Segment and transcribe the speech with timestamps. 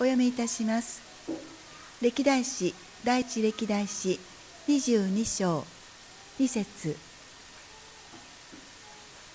[0.00, 1.02] お読みいたします。
[2.00, 4.18] 歴代史第一歴代史
[4.66, 5.66] 22章
[6.38, 6.96] 2節。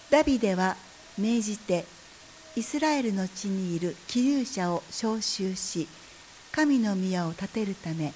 [0.10, 0.76] ダビデは
[1.20, 1.86] 命じて
[2.56, 5.88] イスラエルの地にいる気流者を召集し
[6.51, 8.12] 神の宮を建てるため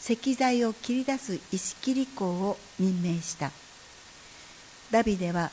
[0.00, 3.52] 石材を切り出す石切り工を任命した。
[4.90, 5.52] ダビデは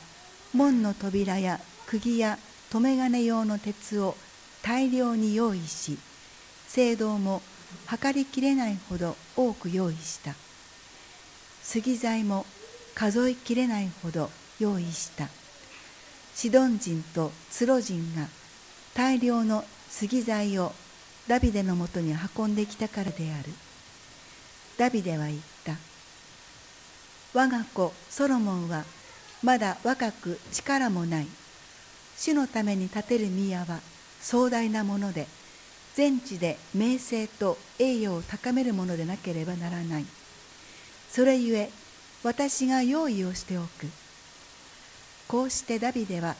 [0.52, 2.36] 門の扉や釘や
[2.72, 4.16] 留め金用の鉄を
[4.64, 5.96] 大量に用意し
[6.68, 7.42] 聖堂も
[7.86, 10.34] 測りきれないほど多く用意した。
[11.62, 12.46] 杉材も
[12.94, 15.28] 数えきれないほど用意した。
[16.34, 18.28] シドン人とツロ人が
[18.94, 20.72] 大量の杉材を
[21.28, 23.52] ダビデのもとに運んできたからである。
[24.78, 25.76] ダビデは言った。
[27.34, 28.84] 我が子ソロモンは
[29.42, 31.26] まだ若く力もない。
[32.16, 33.80] 主のために建てる宮は
[34.20, 35.26] 壮大なもので
[35.96, 40.04] 全地で名声と栄誉を高めるものでなければならない。
[41.10, 41.70] それゆえ
[42.22, 43.86] 私が用意をしておく。
[45.26, 46.36] こうしてダビデは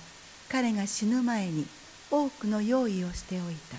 [0.51, 1.67] 彼が死ぬ前に
[2.11, 3.79] 多くの用意をしておいた。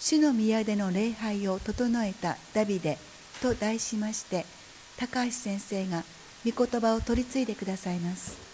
[0.00, 2.96] 主の宮での礼拝を整えたダビデ
[3.42, 4.46] と題しまして
[4.96, 6.02] 高橋先生が
[6.46, 8.47] 御言葉を取り継いでくださいます。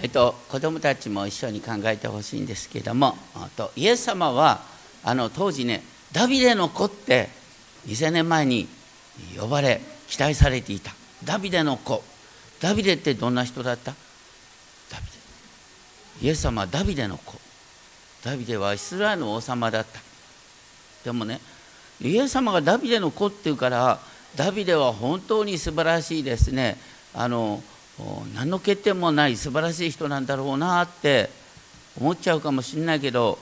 [0.00, 3.16] えっと、子どもたちも一緒に考えてほしいんですけども
[3.56, 4.62] とイエス様は
[5.02, 5.82] あの当時ね
[6.12, 7.28] ダビデの子って
[7.86, 8.68] 2000年前に
[9.38, 10.92] 呼ばれ期待されていた。
[11.24, 12.02] ダビデの子。
[12.60, 13.92] ダビデってどんな人だった？
[14.90, 15.04] ダビ
[16.20, 16.26] デ。
[16.26, 17.34] イエス様はダビデの子。
[18.24, 20.00] ダビデはイスラエルの王様だった。
[21.04, 21.40] でもね
[22.00, 23.98] イエス様がダビデの子っていうから
[24.36, 26.76] ダビデは本当に素晴らしいですね。
[27.14, 27.62] あの
[28.34, 31.30] 何の欠点もない素晴らしい人なんだろうなって
[32.00, 33.38] 思っちゃうかもしれないけど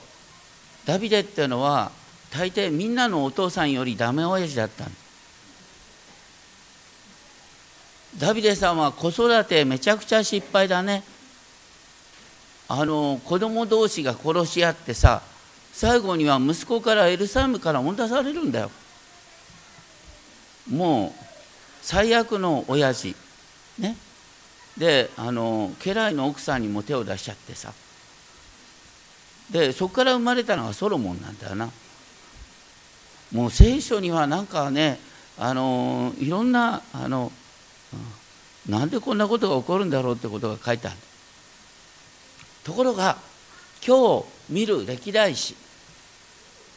[0.86, 1.90] ダビデっていうのは
[2.30, 4.86] 大抵みんなのお父さんよりダメ親父だった
[8.18, 11.02] ダビデさんは子育てめちゃくちゃ失敗だね。
[12.68, 15.22] あの子供同士が殺し合ってさ
[15.72, 18.70] 最後には息子からエルサレムから追い出されるんだよ。
[20.70, 21.24] もう
[21.82, 23.14] 最悪の親父。
[23.78, 23.96] ね。
[24.78, 27.72] であの家来の奥さんにも手を出しちゃってさ。
[29.50, 31.70] でそこから生まれたのがソロモンなんだよな。
[33.32, 34.98] もう聖書にはなんかね
[35.38, 37.30] あのいろんなあの、
[38.68, 40.96] なんでこんなことが起こるんだろうってことが書いてある。
[42.64, 43.16] ところが
[43.86, 45.56] 今日見る歴代史。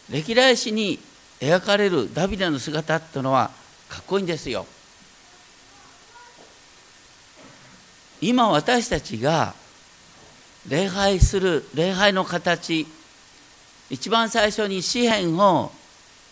[0.09, 0.99] 歴代史に
[1.39, 3.51] 描かれるダビデの姿っていうのは
[3.87, 4.65] かっこいいんですよ。
[8.21, 9.53] 今私たちが
[10.67, 12.85] 礼拝する礼拝の形
[13.89, 15.71] 一番最初に詩篇を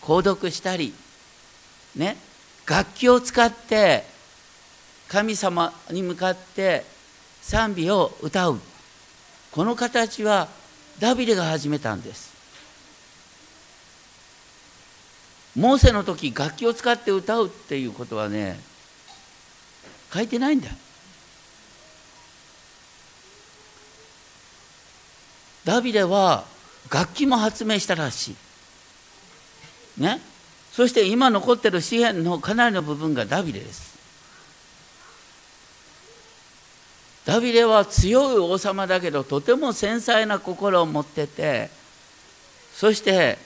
[0.02, 0.92] 購読したり
[1.96, 2.16] ね
[2.66, 4.04] 楽器を使って
[5.08, 6.84] 神様に向かって
[7.40, 8.60] 賛美を歌う。
[9.52, 10.48] この形は
[10.98, 12.34] ダビデが始めたんです。
[15.56, 18.60] モーセの時楽器を使って歌うっていうことはね
[20.12, 20.68] 書いてないんだ
[25.68, 26.46] ダビデは
[26.90, 28.34] 楽器も発明したらし
[29.98, 30.00] い。
[30.00, 30.18] ね？
[30.72, 33.98] そして今残ってる詩篇のかなりの部分がダビデです。
[37.26, 41.68] ダビデは強い王様だけどとても繊細な心を持ってて
[42.74, 43.36] そして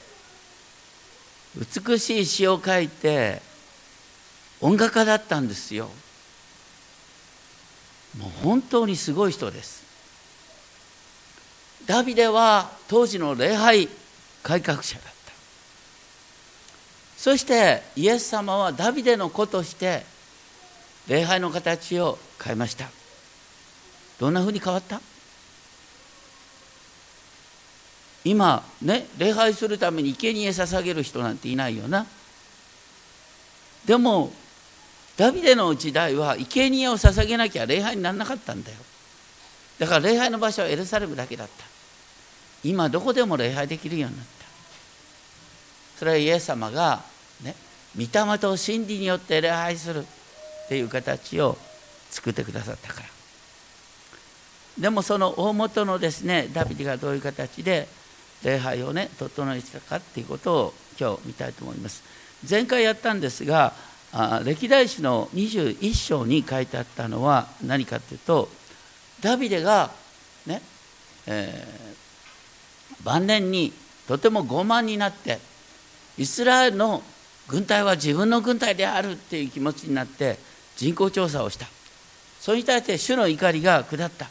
[1.56, 3.42] 美しい詩を書いて
[4.60, 5.90] 音楽家だったんですよ。
[8.16, 9.81] もう本当にすごい人です。
[11.86, 13.88] ダビデは当時の礼拝
[14.42, 15.32] 改革者だった。
[17.16, 20.04] そしてイエス様はダビデの子として
[21.08, 22.88] 礼拝の形を変えました。
[24.18, 25.00] どんなふうに変わった？
[28.24, 32.06] 今ね礼拝するために生贄捧げる人なんていないよな。
[33.84, 34.32] でも
[35.16, 38.76] ダビデの時代は生贄を捧げなきゃ礼拝にならなかったんだよ。
[39.80, 41.71] だから礼拝の場所はエルサレムだけだった。
[42.64, 44.32] 今どこでも礼拝できるようになった。
[45.98, 47.02] それはイエス様が
[47.42, 47.54] ね
[47.96, 50.04] 御霊と真理によって礼拝するっ
[50.68, 51.56] ていう形を
[52.10, 53.06] 作ってくださったから。
[54.78, 57.86] でもその大元のですねダビデがどういう形で
[58.42, 62.02] 礼拝をね整えてたかっていうことを今日見たいと思います。
[62.48, 63.72] 前回やったんですが
[64.44, 68.48] 歴代史の21章に書いてあったのは何かというと
[69.20, 69.90] ダビデが
[70.46, 70.60] ね、
[71.26, 71.91] えー、
[73.04, 73.72] 晩年に
[74.06, 75.38] とても傲慢になって
[76.18, 77.02] イスラエルの
[77.48, 80.38] 軍隊は自分の軍隊であるっていう気持ちになって
[80.76, 81.66] 人口調査をした。
[82.40, 84.28] それに対して主の怒りが下った。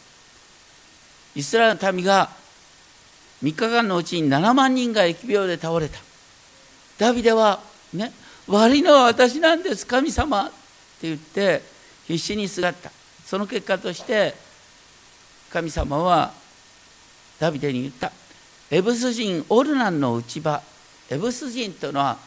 [1.36, 2.30] イスラエルの民が
[3.44, 6.00] 3日間のうちに7万人が疫病で倒れた。
[6.98, 7.60] ダビデは
[7.94, 8.12] ね
[8.48, 10.54] 悪いのは私なんです神様って
[11.04, 11.62] 言って
[12.06, 12.92] 必死にすがった。
[13.26, 14.34] その結果として
[15.50, 16.34] 神様は
[17.40, 18.12] ダビデに言った。
[18.72, 20.62] エブス人オルナンの内場。
[21.10, 22.18] エブス人というのは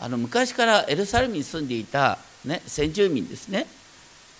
[0.00, 3.68] あの昔からエルサレムに住んでいた、ね、先住民ですね。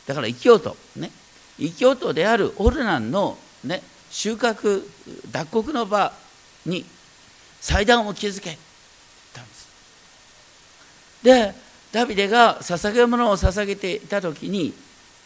[0.07, 1.11] だから異教徒ね。
[1.59, 3.81] 異教徒であるオルナンの、ね、
[4.11, 4.83] 収穫
[5.31, 6.13] 脱穀の場
[6.67, 6.85] に
[7.61, 8.59] 祭壇を築け
[9.33, 9.69] たんです。
[11.23, 11.55] で
[11.93, 14.75] ダビデが捧げ物を捧げていた時に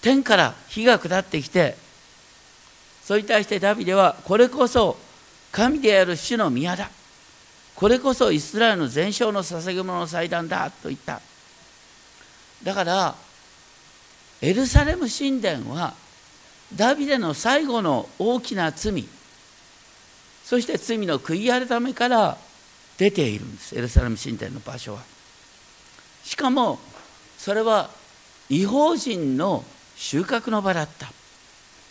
[0.03, 1.77] 天から火が下ってきて
[3.05, 4.99] それに対してダビデはこれこそ
[5.57, 6.91] 神である主の宮だ。
[7.75, 11.23] これこそイスラエルの全焼の捧げ物の祭壇だと言った。
[12.63, 13.15] だから
[14.43, 15.95] エルサレム神殿は
[16.75, 19.09] ダビデの最後の大きな罪
[20.45, 22.37] そして罪の悔い改めから
[22.99, 25.01] 出ているんですエルサレム神殿の場所は。
[26.23, 26.79] しかも
[27.39, 27.89] それは
[28.51, 29.65] 違法人の
[29.97, 31.11] 収穫の場だった。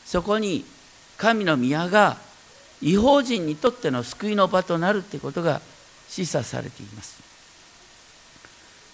[0.06, 0.64] そこに
[1.18, 2.25] 神の宮が
[2.86, 5.60] 違法人にとっての救いの場となるということが
[6.08, 7.20] 示唆されています。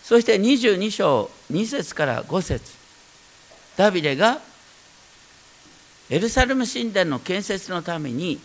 [0.01, 2.71] そして22章2節から5節
[3.75, 4.39] ダビデが
[6.09, 8.39] エルサレム神殿の建設のために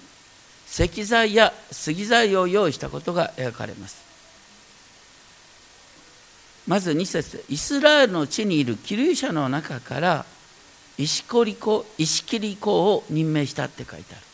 [0.69, 4.05] 石材や杉材を用意したことが描かれます。
[6.67, 10.27] まず2節イスラエルの地にいる気流者の中から
[10.99, 14.26] 石こり子石切り子を任命したって書いてある。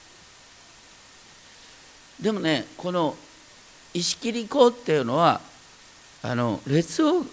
[2.22, 3.16] でもねこの
[3.92, 5.40] 石切り子っていうのは
[6.22, 7.24] あの列王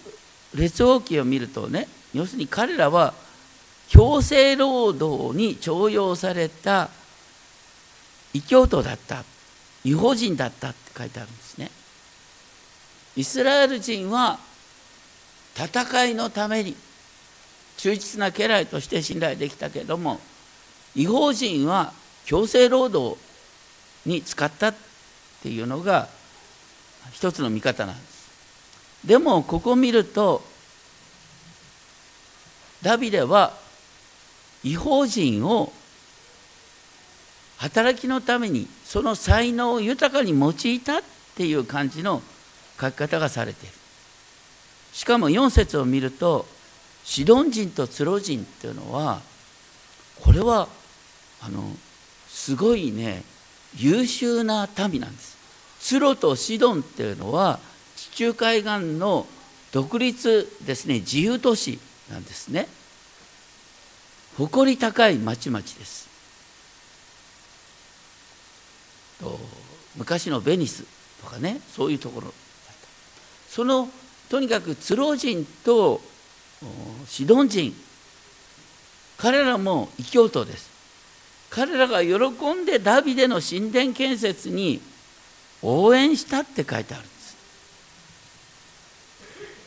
[0.54, 3.14] 列王記を見るとね要するに彼らは
[3.88, 6.90] 強制労働に徴用された
[8.34, 9.24] 異教徒だった
[9.84, 11.70] 違法人だったって書いてあるんですね。
[13.16, 14.38] イスラエル人は
[15.56, 16.76] 戦いのために
[17.76, 20.20] 忠実な家来として信頼できたけれども
[20.94, 21.92] 違法人は
[22.24, 23.18] 強制労働
[24.06, 24.74] に使ったっ
[25.42, 26.08] ていうのが
[27.12, 28.30] 一つの見方なんです。
[29.04, 30.42] でもここを見ると
[32.82, 33.52] ダビデは
[34.62, 35.72] 違法人を
[37.56, 41.02] 働きのためにその才能を豊かに用いたっ
[41.36, 42.22] ていう感じの
[42.80, 43.74] 書き方がされている。
[44.92, 46.46] しかも4節を見ると
[47.04, 49.20] シドン人とツロ人っていうのは
[50.20, 50.68] これは
[51.42, 51.64] あの
[52.28, 53.22] すごいね
[53.76, 55.36] 優秀な民なんです。
[55.80, 57.58] ツロとシドンっていうのは
[57.96, 59.26] 地中海岸の
[59.72, 61.00] 独立ですね。
[61.00, 61.78] 自由都市
[62.10, 62.68] なんですね。
[64.36, 66.08] 誇り高い町々です。
[69.96, 70.84] 昔のベニス
[71.22, 72.32] とかねそういうところ
[73.48, 73.88] その
[74.30, 76.00] とにかくツロ人と
[77.06, 77.74] シドン人
[79.18, 80.69] 彼らも異教徒です。
[81.50, 82.16] 彼らが喜
[82.54, 84.80] んでダビデの神殿建設に
[85.62, 87.36] 応援したって書いてあるんです。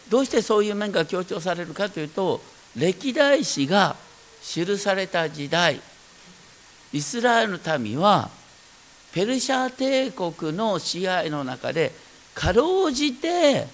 [0.10, 2.42] どうしてそういう面が強調されるかというと
[2.76, 3.96] 歴代史が
[4.42, 5.80] 記された時代
[6.92, 8.30] イスラエルの民は
[9.14, 11.92] ペルシャ帝国の支配の中で
[12.34, 13.68] かろうじて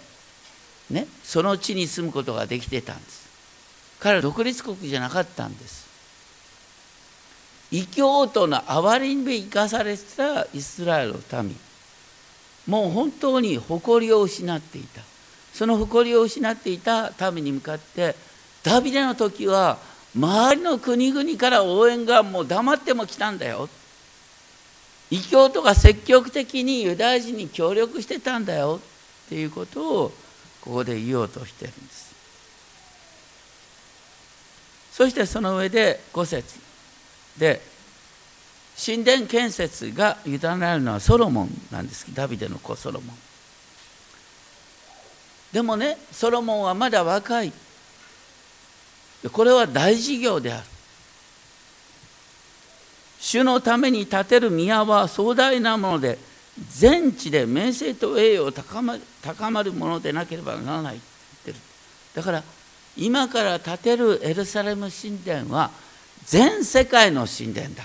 [0.90, 3.30] ね、その地に住むことができてたんです。
[4.00, 5.89] 彼は独立国じゃなかったんです。
[7.72, 11.56] 異教徒の哀れに生かされてたイスラエルの民。
[12.68, 15.02] もう本当に誇りを失っていた。
[15.54, 18.16] その誇りを失っていた民に向かって
[18.64, 19.78] ダビデの時は
[20.16, 23.70] 周りの国々から応援がもう黙っても来たんだよ。
[25.12, 28.80] 異教徒が積極的にユダヤ人に協力してたんだよ。
[29.26, 30.12] っていうことを
[30.62, 32.10] ここで言おうとしてるんです。
[34.92, 36.69] そしてその上で5節。
[37.38, 37.62] で
[38.78, 42.06] 神殿建設が委ねられるのはソロモンなんです。
[42.14, 43.16] ダビデの子ソロモン。
[45.52, 47.52] でもねソロモンはまだ若い。
[49.34, 50.64] これは大事業である。
[53.20, 56.18] 主のために建てる宮は壮大なもので
[56.70, 61.06] 全地で名声と栄誉を高ま高まるものでなければならないって
[61.48, 61.68] 言ってる。
[62.16, 62.44] だから
[62.96, 65.70] 今から建てるエルサレム神殿は
[66.30, 67.84] 全世界の神殿だ。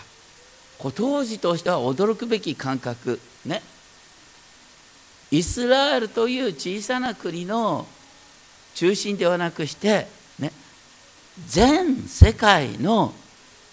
[0.95, 3.19] 当時としては驚くべき感覚。
[3.47, 3.63] ね。
[5.31, 7.87] イスラエルという小さな国の
[8.75, 10.07] 中心ではなくして
[10.39, 10.53] ね。
[11.49, 13.15] 全世界の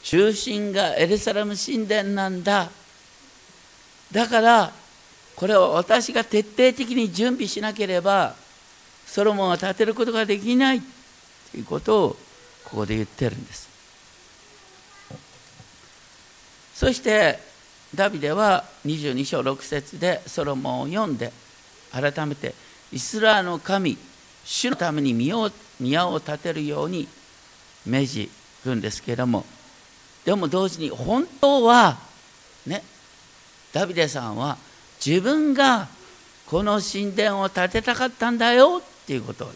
[0.03, 2.71] 中心がエルサレム神殿なんだ。
[4.13, 4.71] だから
[5.35, 8.35] これは私が徹底的に準備しなければ
[9.05, 10.81] ソロモンは建てることができない
[11.51, 12.09] ということを
[12.63, 13.70] ここで言ってるんです。
[16.81, 17.37] そして
[17.93, 21.31] ダビデは22章6節でソロモンを読んで
[21.91, 22.55] 改めて
[22.91, 23.99] イスラーの神
[24.43, 27.07] 主のために宮を宮を建てるように
[27.85, 28.31] 命じ
[28.65, 29.45] るんですけれども
[30.25, 31.99] でも同時に本当は
[32.65, 32.81] ね
[33.71, 34.57] ダビデさんは
[35.05, 35.87] 自分が
[36.47, 39.51] この神殿を建てたかったんだよっていうことを。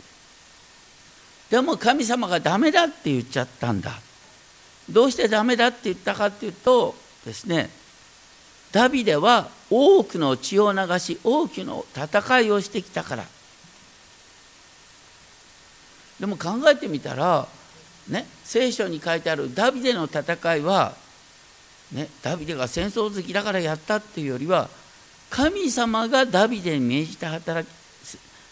[1.49, 3.93] でも神様がダメだって言っちゃったんだ。
[4.87, 6.93] どうしてダメだって言ったかっていうと
[7.25, 7.69] ですね。
[8.71, 13.25] ダビデは多くの血を流し多くの戦いをしてきたから。
[16.19, 17.47] でも考えてみたら
[18.07, 20.93] ね聖書に書いてあるダビデの戦いは
[21.91, 24.69] ねダビデが戦争好きだからやったっていうよりは
[25.29, 27.71] 神様がダビデに命じた働き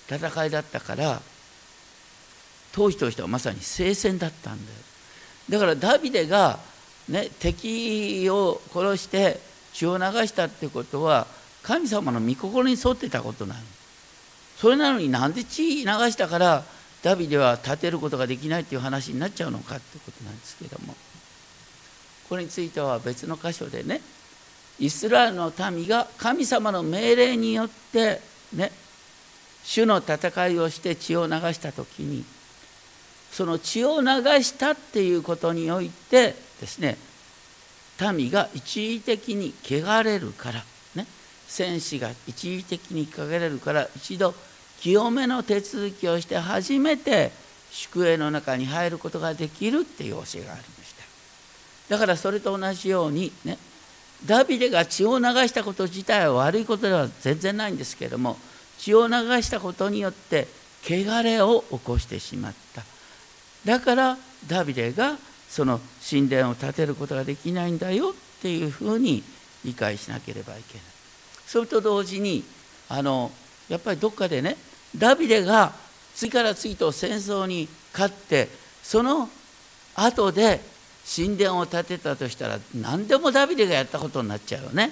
[0.10, 1.22] 戦いだったから
[2.74, 4.78] 当時としてはまさに聖戦だったんだよ。
[5.50, 6.60] だからダビデが、
[7.10, 9.40] ね、敵を殺して
[9.74, 11.28] 血を流したってことは
[11.62, 13.60] 神様の御心に沿ってたことなの。
[14.58, 16.64] それなのになんで血流したから
[17.02, 20.96] ダビデは立てることができないっていう話になっちゃうのかってことなんですけども。
[22.30, 24.02] これについては別の箇所でね
[24.80, 28.22] イスラエルの民が神様の命令によって
[28.54, 28.72] ね
[29.64, 32.26] 主の戦いをして血を流した時に
[33.34, 34.08] その血を流
[34.44, 36.98] したっていうことにおいてですね
[38.16, 40.64] 民が一時的に汚れるから
[40.96, 41.08] ね
[41.48, 44.36] 戦士が一時的に汚れるから一度
[44.80, 47.32] 清めの手続きをして初めて
[47.72, 50.94] 宿営の中に入ることができるっていう教えがありまし
[51.88, 51.96] た。
[51.96, 53.58] だからそれと同じようにね
[54.26, 58.38] ダビデが血を流したこと自体は悪いことでは全然ないんですけれども
[58.78, 60.48] 血を流したことによって
[60.84, 62.93] 汚れを起こしてしまった。
[63.66, 64.18] だから
[64.48, 65.18] ダビデが
[65.50, 65.80] その
[66.10, 69.24] 神殿を建てることができないんだよっていうふうに
[69.64, 70.84] 理解しなければいけない。
[71.46, 72.44] それと同時に
[72.90, 73.32] あの
[73.70, 74.58] やっぱりどっかでね
[74.96, 75.72] ダビデが
[76.16, 78.50] 次から次と戦争に勝って
[78.82, 79.30] その
[79.96, 80.60] 後で
[81.16, 84.92] 神殿を建てたとしたら何でもダビデがやったことになっちゃうよね。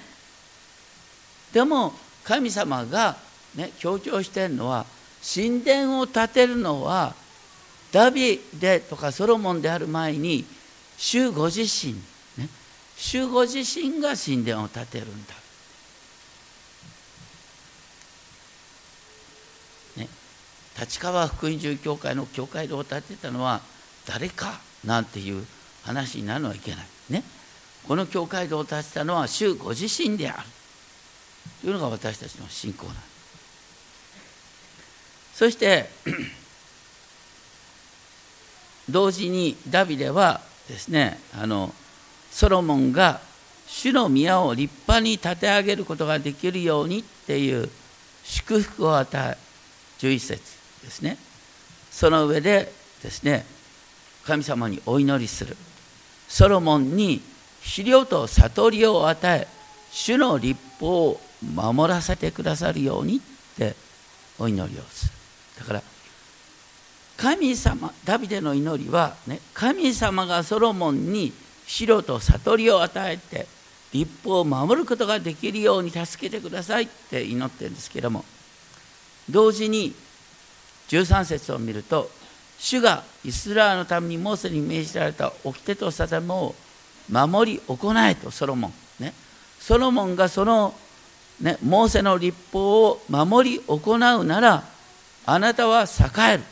[1.52, 1.92] でも
[2.24, 3.16] 神様が、
[3.54, 4.86] ね、強調してるのは
[5.34, 7.14] 神殿を建てるのは
[7.92, 10.46] ダビデとかソロモンである前に
[10.96, 11.92] 主ご自身、
[12.38, 12.48] ね、
[12.96, 15.34] 主ご自身が神殿を建てるんだ。
[19.98, 20.08] ね、
[20.80, 23.60] 立川福音住教会の教会堂を建てたのは
[24.06, 25.44] 誰かなんていう
[25.84, 26.86] 話になるのはいけない。
[27.10, 27.22] ね、
[27.86, 30.46] この教会堂を建てたのは主ご自身である
[31.60, 33.12] というのが私たちの信仰なんです。
[35.34, 35.90] そして
[38.90, 41.72] 同時にダビデはですねあの
[42.30, 43.20] ソロモンが
[43.66, 47.70] 主の宮を立派に建て上げることができるようにっていう
[48.24, 49.38] 祝福を与え
[50.04, 50.42] 11節
[50.82, 51.16] ですね。
[51.90, 52.72] その上で
[53.02, 53.44] ですね
[54.24, 55.56] 神様にお祈りする。
[56.28, 57.20] ソロモンに
[57.62, 59.46] 資料と悟りを与え
[59.90, 61.20] 主の立法を
[61.54, 63.20] 守らせてくださるようにっ
[63.56, 63.74] て
[64.38, 65.12] お祈りをする。
[65.60, 65.82] だから
[67.22, 71.32] 神様ダビデの祈りは、ね、神様がソロモンに
[71.68, 73.46] 白と悟りを与えて
[73.92, 78.24] 立法を守ることができるように助けてくださいって祈ってるんですけども
[79.30, 79.94] 同時に
[80.88, 82.10] 13節を見ると
[82.58, 86.56] 主がイスラエルのためにモーセに命じられた掟と定めを
[87.08, 89.14] 守り行えとソロモン、ね、
[89.60, 90.74] ソロモンがその、
[91.40, 94.64] ね、モーセの立法を守り行うなら
[95.24, 96.51] あなたは栄える。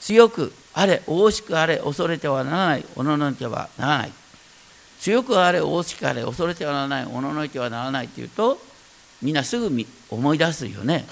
[0.00, 2.84] 強くあれ大しくあれ恐れてはならない。
[2.96, 4.12] おののいてはならない。
[5.00, 7.06] 強くあれ大しくあれ恐れてはならない。
[7.06, 8.58] おののいてはならないっていうと
[9.22, 9.70] みんなすぐ
[10.10, 11.06] 思い出すよね。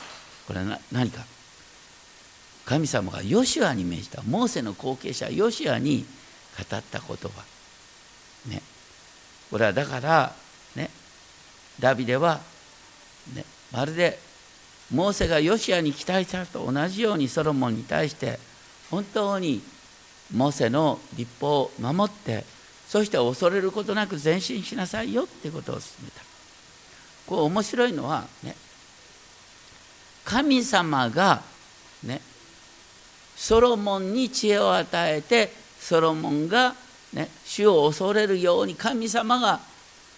[0.47, 1.25] これは何か。
[2.65, 4.23] 神様がヨシュアに命じた。
[4.23, 6.05] モーセの後継者ヨシュアに
[6.57, 7.45] 語った言葉。
[8.49, 8.63] ね。
[9.51, 10.33] これはだから
[10.75, 10.91] ね。
[11.79, 12.41] ダビデは、
[13.35, 14.19] ね、まるで
[14.93, 18.39] モーセがヨシアに期待したと同じようにソロモンに対して
[18.91, 19.63] 本当に
[20.35, 22.45] モーセの立法を守って
[22.89, 26.23] そして恐れることなく前進しなさいよってことを勧めた。
[27.27, 28.55] こう面白いのはね
[30.25, 31.43] 神様が
[32.05, 32.21] ね
[33.37, 36.75] ソロモンに知恵を与えてソロモンが、
[37.13, 39.61] ね、主を恐れるように神様が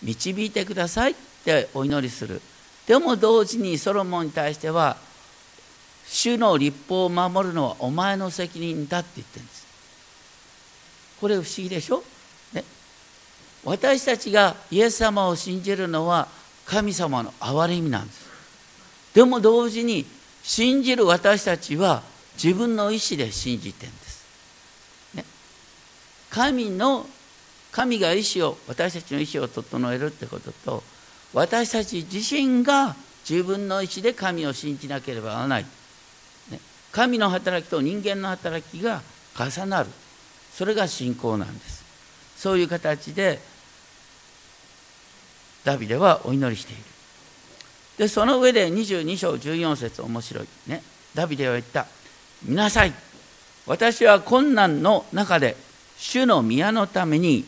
[0.03, 2.41] 導いてくださいってお祈りする。
[2.87, 4.97] でも同時にソロモンに対しては
[6.11, 9.67] 主の立法を守るのはお前の責任だって言ってるんです。
[11.21, 12.03] これ不思議でしょ、
[12.53, 12.65] ね、
[13.65, 16.29] 私たちがイエス様を信じるのは
[16.65, 18.29] 神様の憐れみなんです。
[19.15, 20.07] でも同時に
[20.43, 22.03] 信じる私たちは
[22.43, 24.25] 自分の意思で信じてるんです、
[25.15, 25.25] ね、
[26.31, 27.05] 神の
[27.73, 30.83] 神が意思を私たちの意思を整えるってことと
[31.35, 32.95] 私たち自身が
[33.29, 35.67] 自分の意思で神を信じなければならない、
[36.93, 39.03] 神の働きと人間の働きが
[39.39, 39.89] 重なる。
[40.53, 41.85] それが信仰なんです。
[42.37, 43.39] そういう形で
[45.65, 46.83] ダビデはお祈りしている。
[47.99, 50.83] でその上で22章14節面白いね。
[51.15, 51.87] ダビデは言った。
[52.43, 52.93] 見なさい。
[53.67, 55.57] 私は困難の中で
[55.99, 57.45] 主の宮のために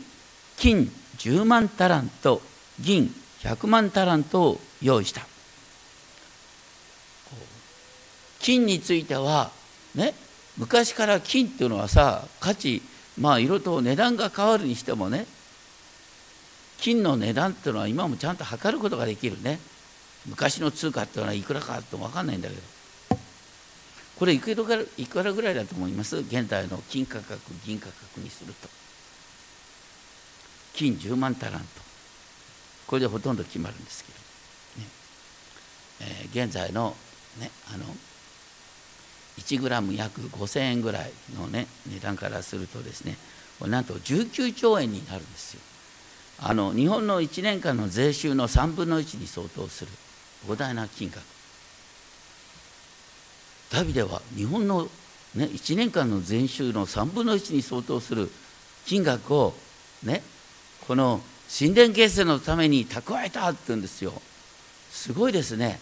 [0.56, 2.42] 金10万タラント
[2.78, 5.29] 銀100万タラントを用意した。
[8.50, 9.52] 金については
[9.94, 10.12] ね
[10.58, 12.82] 昔から金っていうのはさ価値
[13.16, 15.24] まあ色と値段が変わるにしてもね
[16.78, 19.60] 金の値段っていうのは今もちゃんと測ることができるね。
[20.26, 22.62] 昔の通貨っていうのはいくらかって分かんないんだけど。
[24.18, 26.16] これいくらぐらいだと思います？
[26.16, 28.68] 現在の金価格銀価格にすると。
[30.72, 31.66] 金10万タラント
[32.86, 34.12] これでほとんど決まるんですけ
[36.00, 36.20] ど、ね。
[36.22, 36.96] えー、現在の,、
[37.38, 37.84] ね、あの
[39.40, 43.16] 1グラム約5000円ぐらいの、ね、値段からするとですね
[43.58, 45.60] これなんと19兆円になるんですよ。
[46.42, 49.90] あの日本の1年間の税収の3分の1に相当する。
[50.48, 51.22] 膨大な金額。
[53.70, 54.88] ダビデは日本の、
[55.34, 58.30] ね、1年間の税収の3分の1に相当する
[58.86, 59.54] 金額を
[60.02, 60.22] ね
[60.86, 61.20] この
[61.56, 64.14] 神殿形成のために蓄えたって言うんですよ。
[64.90, 65.78] すごいですね。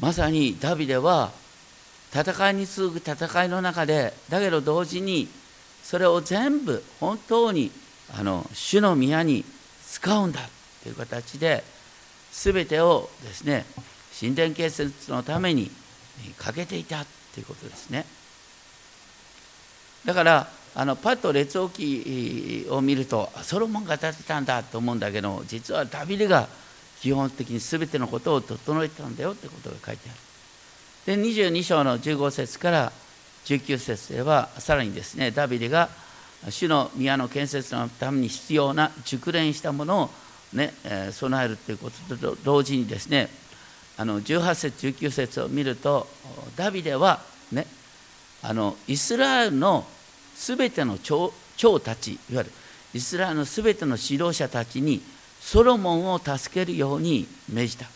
[0.00, 1.32] まさにダビデは
[2.14, 5.28] 戦いに続く戦いの中でだけど同時に
[5.82, 7.70] それを全部本当に
[8.14, 9.44] あの主の宮に
[9.86, 10.40] 使うんだ
[10.82, 11.64] という形で
[12.32, 13.64] 全てをですね
[14.18, 15.70] 神殿建設のために
[16.38, 18.04] かけていたということですね。
[20.04, 26.48] だからあのパッと列王記を見るとソロモンが建てたんだと思うんだけど実はダビデが
[27.02, 31.16] 基本的に全てのことを整えたんだよってことが書いてある。
[31.18, 32.92] で22章の15節から
[33.44, 35.88] 19節ではさらにですねダビデが
[36.48, 40.10] 主の宮の建設のために必要な熟練したものを
[40.52, 43.28] ね、えー、備えるということと同時にですね
[43.96, 46.06] あの18節19節を見ると
[46.54, 47.66] ダビデはね
[48.42, 49.84] あのイスラエルの
[50.36, 51.32] すべての長
[51.80, 52.50] たちいわゆる
[52.94, 55.02] イスラエルのすべての指導者たちに
[55.42, 57.86] ソロモンを助けるように命じた。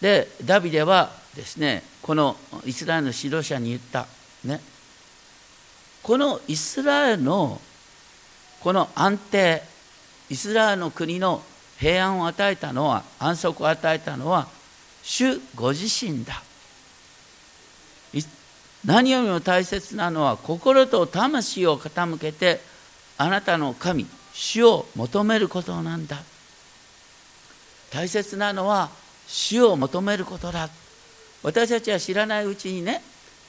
[0.00, 4.06] でダビデはですねこのイスラエルの指導者に言った。
[4.44, 4.60] ね。
[6.02, 7.60] このイスラエルの
[8.60, 9.62] この安定
[10.30, 11.42] イスラエルの国の
[11.78, 14.48] 平安を与えたのは安息を与えたのは
[15.02, 16.42] 主ご自身だ。
[18.84, 22.60] 何よりも大切なのは心と魂を傾けて
[23.18, 24.06] あなたの神。
[24.32, 26.22] 主を求めることなんだ。
[27.90, 28.90] 大切なのは
[29.26, 30.68] 主を求めることだ。
[31.42, 33.02] 私たちは知らないうちにね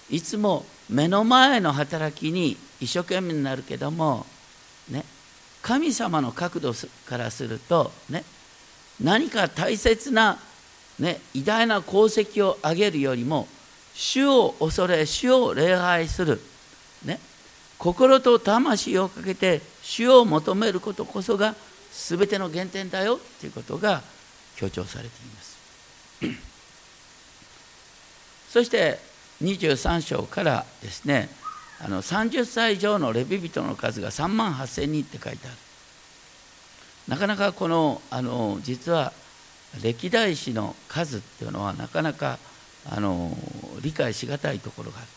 [0.10, 4.26] いつも目の前の働きに一生懸命になるけども
[4.90, 5.04] ね
[5.62, 6.74] 神様の角度
[7.06, 8.24] からするとね
[9.00, 10.38] 何か大切な、
[11.00, 13.48] ね、偉大な功績を上げるよりも
[13.94, 16.40] 主を恐れ主を礼拝する、
[17.06, 17.20] ね、
[17.82, 21.56] 心と魂をかけて主を求めることこそが
[21.92, 24.04] 全ての原点だよということが
[24.56, 25.58] 強調されています。
[28.54, 29.00] そして
[29.42, 31.28] 23章からですね
[31.84, 35.58] あの30歳以上のレビ人の数が3万8,000人って書いてある。
[37.08, 39.12] なかなかこのあの実は
[39.82, 42.38] 歴代史の数っていうのはなかなか
[42.88, 43.36] あの
[43.82, 45.08] 理解しがたいところがある。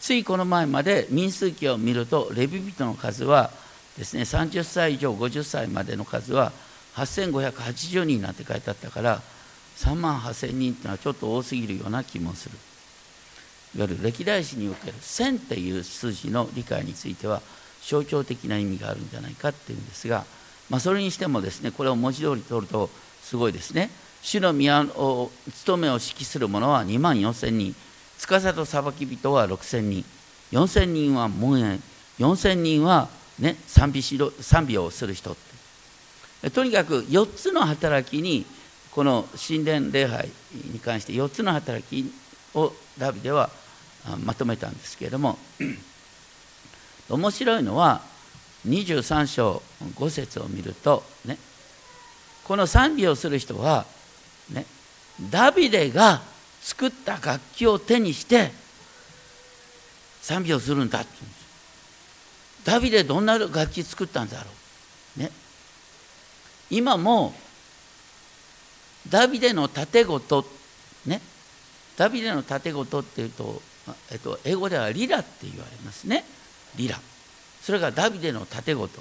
[0.00, 3.50] ついこの前まで民数記を見るとレビ人の数は
[3.96, 6.52] ですね30歳以上50歳までの数は
[6.94, 9.20] 8580人なんて書いてあったから
[9.76, 12.56] 3万8,000人っていうのはちょっと多すぎるような気もする。
[13.76, 17.42] いわゆる歴代史における1000っていう数字の理解については
[17.82, 20.24] 象徴的な意味があるんじゃないかっていうんですが、
[20.70, 22.88] まあ、それにしてもですねこれを文字通り取ると
[23.22, 23.90] すごいですね。
[24.22, 27.74] 主の宮を務めを指揮する者は2万4,000人。
[28.18, 30.04] 司と裁き人は6,000人。
[30.52, 31.82] 4,000人は門縁
[32.18, 35.36] 4,000人は、ね、賛美しろ賛美をする人
[36.54, 38.46] とにかく4つの働きに
[38.92, 40.28] この神殿礼拝
[40.72, 42.12] に関して4つの働き
[42.54, 43.50] をダビデは
[44.24, 45.38] まとめたんですけれども
[47.10, 48.02] 面白いのは
[48.66, 49.62] 23章
[49.96, 51.38] 5節を見るとね
[52.44, 53.84] この賛美をする人は
[54.52, 54.64] ね
[55.30, 56.22] ダビデが
[56.68, 58.52] 作った楽器を手にして
[60.20, 62.64] 賛美をするんだって言うんです。
[62.66, 64.44] ダビデどんな楽器作ったんだろ
[65.16, 65.20] う。
[65.20, 65.30] ね。
[66.68, 67.32] 今も
[69.08, 70.44] ダビデの盾事
[71.06, 71.22] ね。
[71.96, 73.62] ダビデの盾事っていうと、
[74.12, 76.22] えっと、英語ではリラって言われますね。
[76.76, 77.00] リラ。
[77.62, 79.00] それがダビデの盾事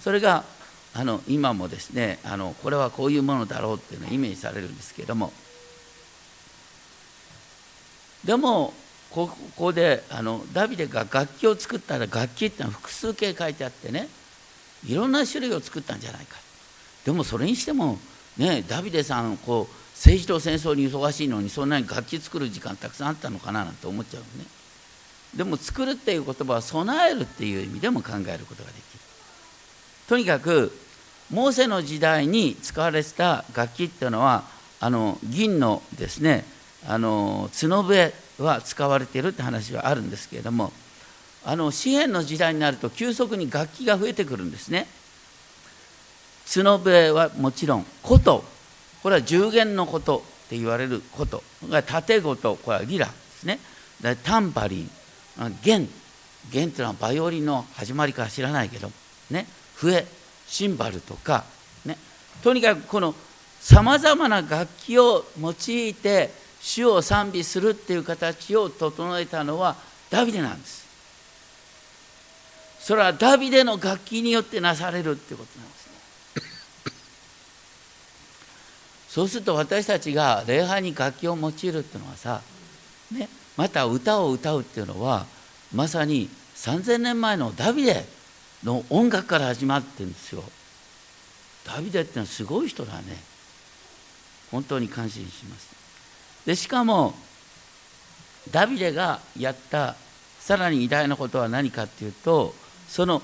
[0.00, 0.44] それが
[0.94, 5.32] あの今もですねあのこれはこういうものだろうっていうのをイメージされるんですけども。
[8.24, 8.72] でも
[9.10, 14.08] ここであのダビデが楽器を作ったら楽器ってのは複数形書いてあってね
[14.86, 16.36] いろんな種類を作ったんじゃないか。
[17.04, 17.98] でもそれにしても
[18.38, 24.44] ねダビデさんこう政治と戦争に忙しいのにそんなに楽器作る時間たくさんあったのかななんて思っちゃうね。
[25.36, 29.00] でも作るっていう言葉は備えるっていう意味でも考えることができる。
[30.08, 30.72] とにかく
[31.30, 34.44] モーセの時代に使われてた楽器っていうのは
[34.80, 36.44] あの銀のですね
[36.86, 40.72] あの角笛は使われているって話はあるんですけれども
[41.44, 44.86] あの紙幣の時代になると急速に楽器が増えてくるんですね。
[46.52, 48.44] 角笛はもちろん琴。
[49.02, 53.58] これは十弦のことって言われることが縦ごとこれはリラですね。
[54.24, 54.90] タンバリン。
[55.62, 55.88] 弦。
[56.50, 58.90] 弦っていうのはバイオリンの始まりか知らないけど。
[59.30, 59.46] ね。
[59.76, 60.06] 笛。
[60.46, 61.44] シンバルとか。
[61.86, 61.96] ね。
[62.42, 63.14] とにかくこの
[63.60, 69.76] さまざまな楽器を用いて主を賛美するっていう形を整えたのは
[70.10, 70.86] ダビデなんです
[72.80, 75.92] それはダビデの楽器によってなされるってことなんですね
[79.08, 82.42] そうすると私たちが礼拝に楽器を用いるっていうのはさ、
[83.12, 85.26] ね、また歌を歌うっていうのは
[85.74, 88.04] まさに3,000年前のダビデ
[88.64, 90.42] の音楽から始まってるんですよ。
[91.64, 93.16] ダビデってのはすごい人だね。
[94.50, 95.79] 本当に感心します。
[96.50, 97.14] でしかも
[98.50, 99.94] ダビデがやった
[100.40, 102.52] さらに偉大なことは何かっていうと
[102.88, 103.22] その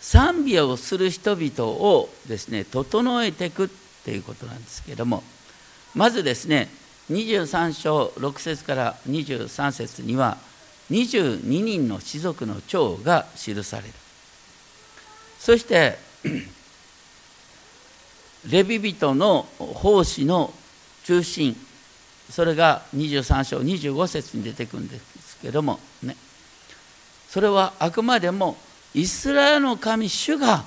[0.00, 3.68] 賛美をする人々をですね整えていくっ
[4.04, 5.24] ていうことなんですけども
[5.96, 6.68] まずですね
[7.10, 10.38] 23章6節から23節には
[10.92, 13.92] 22人の士族の長が記される。
[15.40, 15.98] そして
[18.48, 20.54] レビ人の奉仕の
[21.02, 21.56] 中心
[22.30, 26.16] それが23章25節に出てくるんですけどもね。
[27.28, 28.56] それはあくまでも
[28.94, 30.64] イスラエルの神主が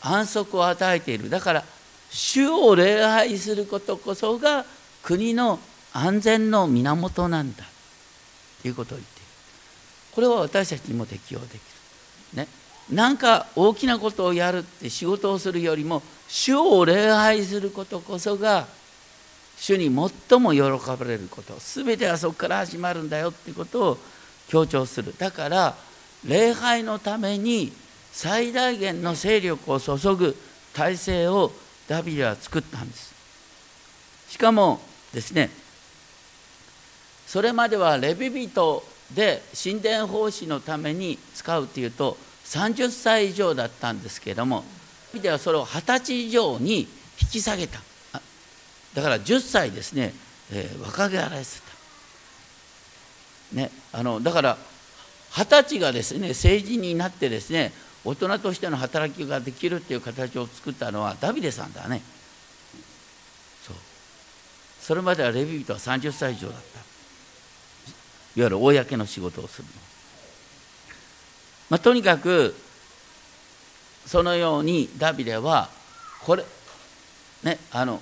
[0.00, 1.30] 安息を与えている。
[1.30, 1.64] だから
[2.10, 4.64] 主を礼拝することこそが
[5.02, 5.58] 国の
[5.92, 7.64] 安全の源なんだ。
[8.62, 9.26] ということを言っている。
[10.14, 11.60] これは私たちにも適用できる。
[12.34, 12.48] ね。
[12.90, 18.66] 何か大きなことをやるって仕事をするよりも主を礼拝することこそが
[19.62, 21.54] 主に最も喜ばれること。
[21.60, 23.98] 全てはそこから始まるんだよっていうことを
[24.48, 25.14] 強調する。
[25.16, 25.76] だから
[26.26, 27.72] 礼拝のために
[28.10, 30.36] 最大限の勢力を注ぐ。
[30.74, 31.52] 体制を
[31.86, 33.14] ダビデは作ったんです。
[34.30, 34.80] しかも
[35.12, 35.50] ですね
[37.26, 38.82] それまではレビ人
[39.14, 44.64] で神殿奉仕のために使うというと30歳以上だったんですけれども
[45.12, 46.88] ダビデはそれを20歳以上に
[47.20, 47.78] 引き下げた。
[48.94, 50.12] だから10歳ですね、
[50.52, 51.66] えー、若気らせた、
[53.56, 54.58] ね、あのだから
[55.30, 57.72] 二十歳がですね成人になってですね
[58.04, 62.02] 大人としての働きができるっていう形を作ったのはダビデさんだね。
[63.64, 63.76] そう。
[64.80, 66.80] それまではレビ人は30歳以上だった。
[68.34, 69.74] いわゆる公の仕事をするの、
[71.70, 72.54] まあ、とにかく
[74.06, 75.68] そのようにダビデは
[76.24, 76.44] これ
[77.44, 78.00] ねあの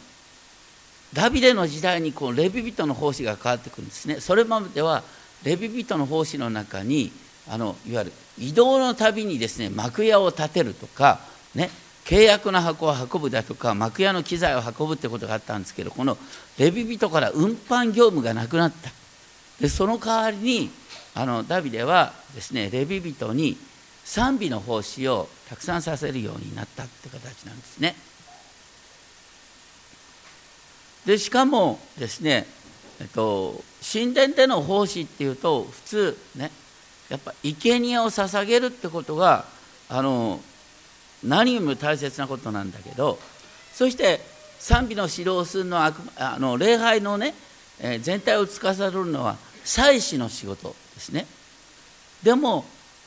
[1.13, 5.03] ダビデの時代にこうレビ人の奉仕が変わってくるんですねそれまでは
[5.45, 7.11] レビ人の奉仕の中に
[7.49, 11.21] あのいわゆる移動のたびにですね幕屋を建てるとか
[11.55, 11.71] ね
[12.05, 16.17] 契約の箱を運ぶだとか幕屋の機材を運ぶってことがあったんですけどこの
[16.59, 18.91] レビ人から運搬業務がなくなった
[19.61, 20.71] でその代わりに
[21.15, 23.57] あのダビデはですねレビ人に
[24.05, 27.95] 賛美の奉仕をたくさんさせるようになったって形なんですね。
[31.07, 32.47] でしかもですね、
[33.01, 36.51] えっと、神殿での奉仕っていうと普通ね
[37.09, 39.45] やっぱ生贄を捧げるってことが
[39.89, 40.41] あの
[41.25, 43.19] 何よりも大切なことなんだけど
[43.73, 44.21] そして
[44.59, 47.35] 賛美の指導をするのはあの礼拝のね、
[47.81, 51.27] えー、全体を司るのは祭司の仕事ですね。
[52.23, 52.65] でも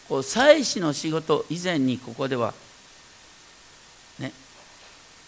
[0.10, 2.54] こう祭司の仕事以前にここでは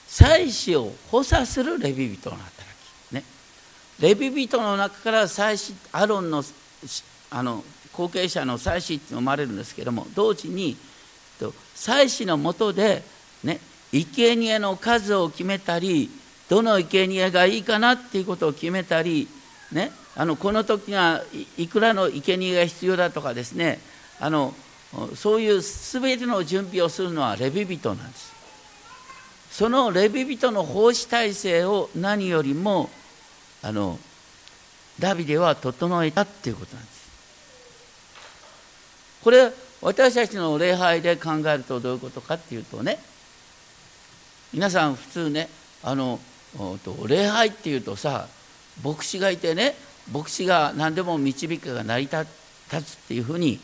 [0.07, 2.63] 祭司を補佐するレビ人の働
[3.09, 3.13] き。
[3.13, 3.23] ね。
[3.99, 6.43] レビ人の中から祭司アロンの
[7.31, 7.63] あの
[7.93, 10.77] 後継者の祭司って生まれるんですけども同時に
[11.73, 13.03] 祭司のもとで
[13.43, 13.59] ね
[13.91, 16.09] 生贄の数を決めたり
[16.49, 19.27] どの生贄がいいかなっていうことを決めたり
[19.71, 21.23] ねあのこの時は
[21.57, 23.79] いくらの生贄が必要だとかですね
[24.19, 24.53] あの
[25.15, 28.34] そういう全ての準備をするのはレビ人なんです。
[29.57, 32.89] そのレビ人の奉仕体制を何よりも
[33.63, 33.97] あの
[34.99, 36.95] ダビデは整えたっていうことなんです。
[39.23, 39.49] これ
[39.81, 42.99] 私たちの礼拝で考えるとどういうことかっていうとね
[44.51, 45.47] 皆さん普通ね
[45.81, 46.19] あの
[47.07, 48.27] 礼拝っていうとさ
[48.83, 49.73] 牧師がいてね
[50.11, 52.25] 牧師が何でも導きが成り立
[52.83, 53.61] つっていうふうに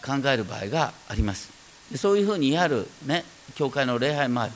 [0.00, 1.50] 考える場合があります。
[1.96, 3.24] そういうふうにやるね
[3.56, 4.52] 教会の礼拝もある。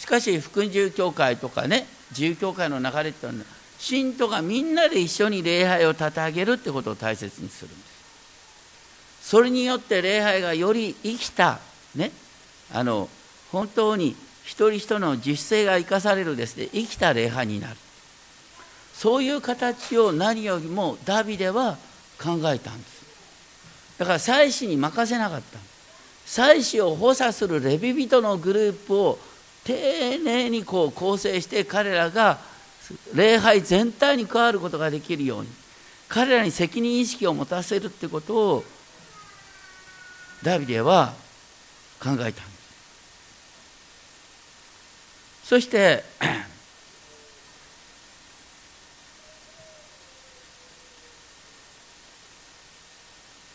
[0.00, 3.44] しかし福音自教会とかね自由教会の流れっていうのは
[3.78, 9.28] 信徒がみんなで一緒に礼拝を捧げるってことを大切にするんです。
[9.28, 11.60] それによって礼拝がより生きた
[11.94, 12.12] ね
[12.72, 13.10] あの
[13.52, 17.76] 本当に一人一人の自主性が生かされるですね生きた礼拝になる。
[18.94, 21.76] そういう形を何よりもダビデは
[22.18, 23.04] 考えたんです。
[23.98, 25.58] だから祭司に任せなかった。
[26.24, 29.18] 祭司を補佐するレビ人のグループを
[29.64, 32.38] 丁寧にこう構成して彼らが
[33.14, 35.48] 礼拝全体に加わることができるように
[36.08, 38.64] 彼らに責任意識を持たせるってことを
[40.42, 41.14] ダビデは
[42.00, 42.40] 考えたんです
[45.44, 46.02] そして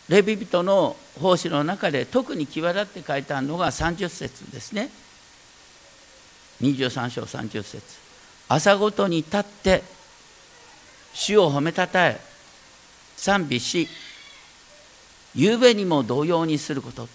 [0.08, 4.88] レビ人の奉仕の中で特に際立って書いてあるのが30節ですね。
[6.60, 7.82] 23章30節
[8.48, 9.82] 朝ごとに立って
[11.12, 12.20] 主を褒めたたえ
[13.16, 13.88] 賛美し
[15.34, 17.08] 夕べにも同様にすること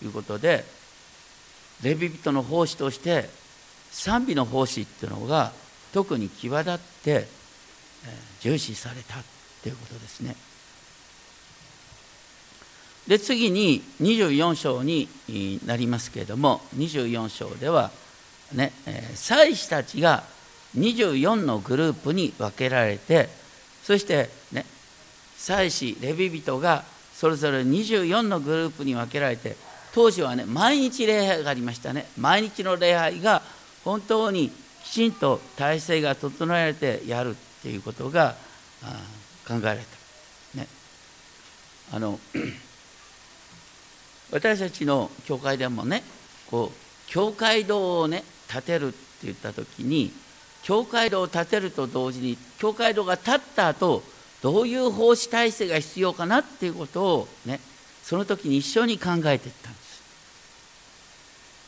[0.00, 0.64] ということで
[1.82, 3.28] レビ人の奉仕として
[3.90, 5.52] 賛美の奉仕っていうのが
[5.92, 7.28] 特に際立って
[8.40, 9.16] 重視された
[9.62, 10.36] ということですね。
[13.08, 15.08] で次に24章に
[15.64, 17.90] なりますけれども24章では
[18.52, 18.72] ね
[19.14, 20.24] 祭司たちが
[20.76, 23.28] 24のグループに分けられて
[23.82, 24.64] そしてね
[25.36, 29.56] 祭司レビ人がそれぞれ24のグループに分けられて
[29.94, 33.42] 当時はね毎日礼拝がありましたね毎日の礼拝が
[33.84, 34.50] 本当に
[34.84, 38.36] きちんと体制が整えられてやるっていうことが
[39.46, 40.58] 考えられた。
[40.58, 40.68] ね、
[41.92, 42.20] あの
[44.30, 46.02] 私たちの教会でもね
[46.50, 50.12] こう教会堂をね建てるって言った時に
[50.62, 54.02] 教会堂を建てると同時に教会堂が建った後
[54.42, 57.60] どういう奉仕体制が必要かなっていうことをね
[58.02, 60.02] その時に一緒に考えていったんです。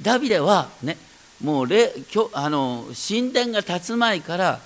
[0.03, 0.97] ダビデはね
[1.43, 1.93] もうれ
[2.33, 4.61] あの神殿が建つ前から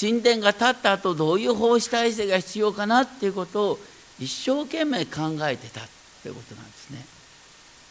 [0.00, 3.78] 神殿が建った後どういう奉仕体制が必要かなっていうことを
[4.18, 5.84] 一生懸命考えてたっ
[6.22, 7.04] てことなんですね。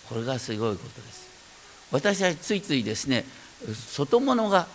[0.09, 1.25] これがすごいことです。
[1.91, 3.25] 私はついついですね
[3.73, 4.67] 外物が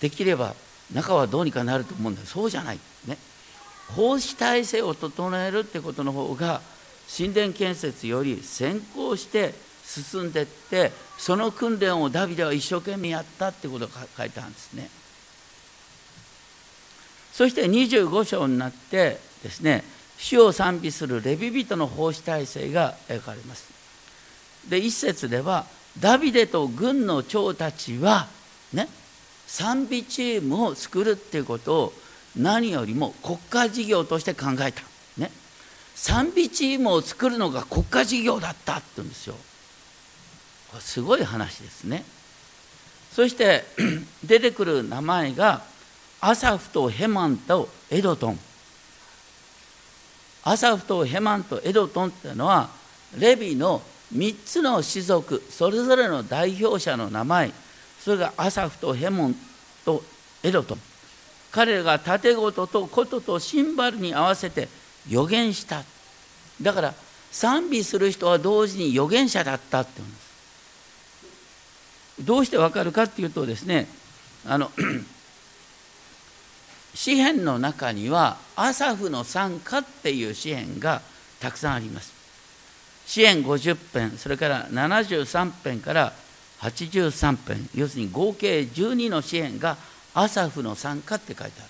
[0.00, 0.54] できれば
[0.92, 2.22] 中はどうにかなると思うんだ。
[2.22, 2.78] そうじゃない。
[3.06, 3.16] ね。
[3.94, 6.60] 奉仕体制を整えるってことの方が
[7.14, 14.88] 神殿建設より先行して進んでいってその訓練をダビデは一生懸命やったってことが書いてあるんですね。
[17.32, 19.84] そして25章になってですね
[20.18, 23.72] 主を賛美するレビ人の奉仕体制が描かれます。
[24.68, 25.66] で一節では
[26.00, 28.28] ダビデと軍の長たちは
[28.72, 28.88] ね
[29.46, 31.92] 賛美チームを作るっていうことを
[32.36, 34.82] 何よりも国家事業として考えた、
[35.18, 35.30] ね、
[35.94, 39.34] 賛美チームを作るのが国家事業だったって言うんですよ。
[40.70, 42.04] これすごい話ですね。
[43.12, 43.64] そして
[44.24, 45.62] 出てくる名前が
[46.20, 48.38] アサフとヘマンとエドトン。
[50.44, 52.70] アサフとヘマンとエドトンっていうのは
[53.18, 53.82] レビの
[54.14, 57.52] 3つの種族それぞれの代表者の名前
[58.00, 59.36] それがアサフとヘモン
[59.84, 60.02] と
[60.42, 60.78] エドトン
[61.52, 64.68] 彼らが盾事と琴とシンバルに合わせて
[65.08, 65.84] 予言した。
[66.62, 66.94] だから
[67.30, 70.32] 賛美する人は同時に預言者だったって言うんです。
[72.20, 73.86] どうしてわかるかっていうとですね
[74.46, 74.70] あの
[76.94, 81.02] 詩篇の中にはアサフの参加っていう詩篇が
[81.40, 82.21] たくさんあります。
[83.06, 86.12] 詩篇50編それから73編から
[86.60, 89.76] 83編要するに合計12の詩篇が
[90.14, 91.68] アサフの参加って書いてある。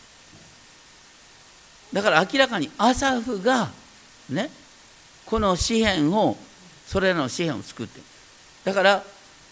[1.92, 3.70] だから明らかにアサフが
[4.30, 4.50] ね
[5.26, 6.36] この詩篇を
[6.86, 8.04] それらの詩篇を作ってる。
[8.64, 9.02] だから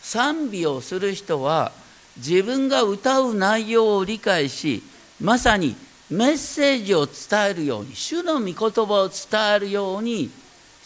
[0.02, 1.72] 賛美をする人は
[2.16, 4.82] 自分が歌う内容を理解し
[5.20, 5.76] まさに
[6.10, 10.30] メッセージを伝えるように主の御言葉を伝えるように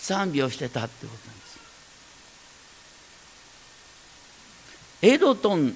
[0.04, 1.58] 賛美をしてたってことなんです。
[5.00, 5.74] エドトン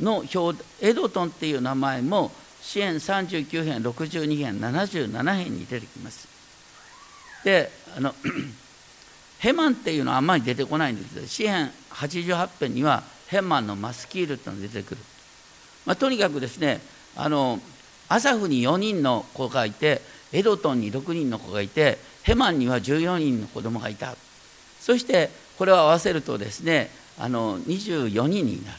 [0.00, 6.26] の表エドトンっていう名前も支援39編62編77編に出てきます。
[7.44, 8.12] であの
[9.38, 15.00] ヘマンっていうのはあんまり出てこないんですけど詩編88編にはヘマンのマスキールっていうのが出てくる、
[15.86, 16.80] まあ、とにかくですね
[17.16, 17.60] あの
[18.08, 20.02] アサフに4人の子がいて
[20.32, 24.14] エドトンに6人の子がいてヘマンには14人の子供がいた。
[24.80, 28.78] そしてこれを合わせるとですねあの24人になる。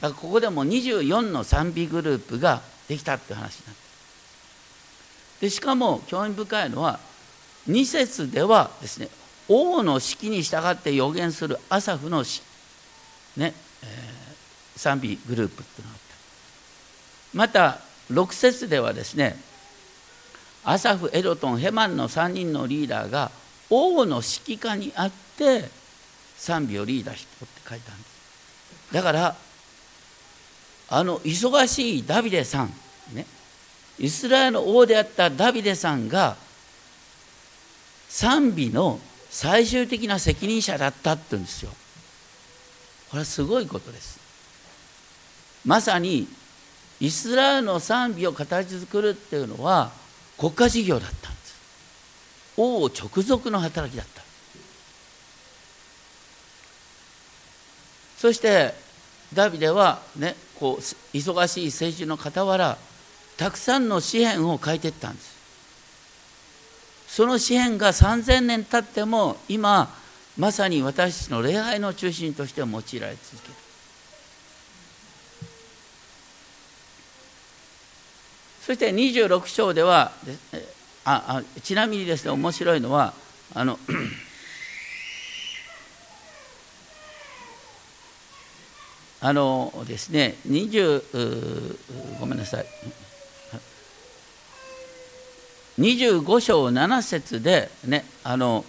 [0.00, 3.82] だからここでも24の賛美グループができたって話になって
[5.42, 6.98] でしかも興味深いのは
[7.68, 9.08] 2節ではですね
[9.48, 12.42] 王の式に従って予言するアサフの詩、
[13.36, 16.12] ねえー、賛美グループっていうのがあった。
[17.38, 19.36] また6節ではですね
[20.64, 23.30] アサフエドトンヘマンの3人のリーダーが
[23.68, 25.68] 王の指揮下にあって
[26.36, 28.92] 賛美をリーダーしてって書いたんです。
[28.92, 29.36] だから
[30.88, 32.72] あの忙しいダビデさん
[33.14, 33.26] ね
[33.98, 36.36] イスラエルの王であったダビデさんが
[38.08, 41.70] 賛美の最終的な責任者だったって言うんですよ。
[43.10, 44.20] これはすごいことです。
[45.64, 46.28] まさに
[47.00, 49.92] イスラエルの賛美を形作るっていうのは
[50.42, 51.54] 国家事業だったんです。
[52.56, 54.22] 王直属の働きだった。
[58.18, 58.74] そして
[59.32, 60.82] ダビデはねこう
[61.16, 62.76] 忙しい政治の傍ら
[63.36, 65.36] たくさんの詩篇を書いていったんです。
[67.06, 69.94] その詩篇が3000年経っても今
[70.36, 73.54] まさに私たちの礼拝の中心として用いられ続ける。
[78.72, 80.12] そして26章では
[81.04, 83.12] ああちなみにですね面白いのは
[83.54, 83.78] あの
[89.20, 91.76] あのですね20
[92.18, 92.66] ごめんなさい。
[95.78, 98.64] 25章7節でねあの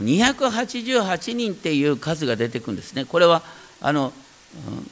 [0.00, 3.04] 288人っていう数が出てくるんですね。
[3.04, 3.42] これは
[3.80, 4.12] あの、
[4.66, 4.90] うん、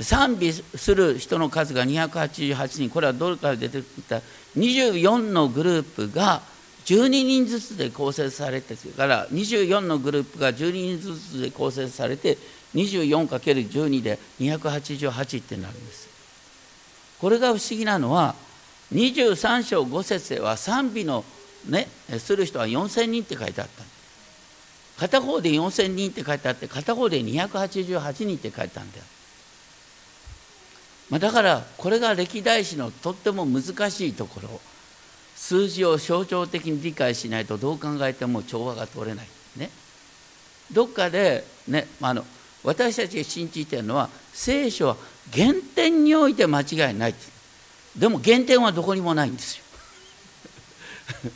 [0.00, 2.88] 賛美する人の数が288人。
[2.90, 4.22] これはどれから出てきた
[4.56, 6.40] ？24のグループが
[6.86, 12.38] 12人ずつで構成されてから24のグループが12人ずつで構成されて
[12.74, 16.08] 24×12 で288ってなるんです。
[17.20, 18.34] これが不思議なのは
[18.92, 21.24] 23章5節では賛美の
[21.68, 21.86] ね
[22.18, 23.84] する人は4000人って書いてあった。
[24.98, 29.04] 片方で4000人って書いてあって片方で288人って書いてあるんだよ、
[31.10, 34.60] まあ、だからこれが歴代史のとっても難しいところ
[35.36, 39.70] 数字を象徴的に理解しないとどう考えても調和が取れないね。
[40.72, 42.24] どっかでねあの
[42.62, 44.96] 私たちが信じているのは聖書は
[45.34, 47.14] 原点において間違いない。
[47.98, 49.64] でも原点はどこにもないんですよ。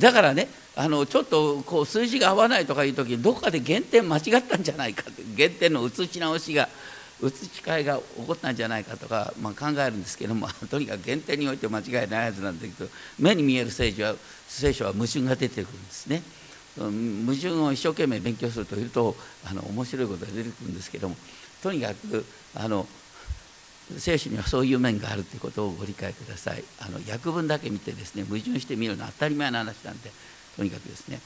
[0.00, 6.68] だからねあのちょっとこう数字が合わないとかいう時にどっかで原点間違ったんじゃないかって原点の写し直しが
[7.22, 14.16] 移し替えが起こったんじゃないかとか、まあ、考えるんですけども とにかく原点において間違いないはずなんだけど目に見える聖書は
[14.48, 16.22] 聖書は矛盾が出てくるんですね。
[16.76, 21.16] 矛盾を一生懸命勉強するというとあの面白いことが出てくるんですけども
[21.62, 22.88] とにかくあの
[23.96, 30.10] 聖書にはそういう面があるということをご理解くださいあの訳文だけ見てですね矛盾してみるのは当たり前の話なんで
[30.56, 31.20] とにかくですね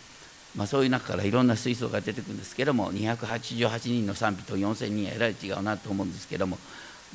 [0.56, 6.58] まあ、そういう中からいろんな水槽が出てくるんですけども288人の賛否と4000人はえらい違うなと思うんですけども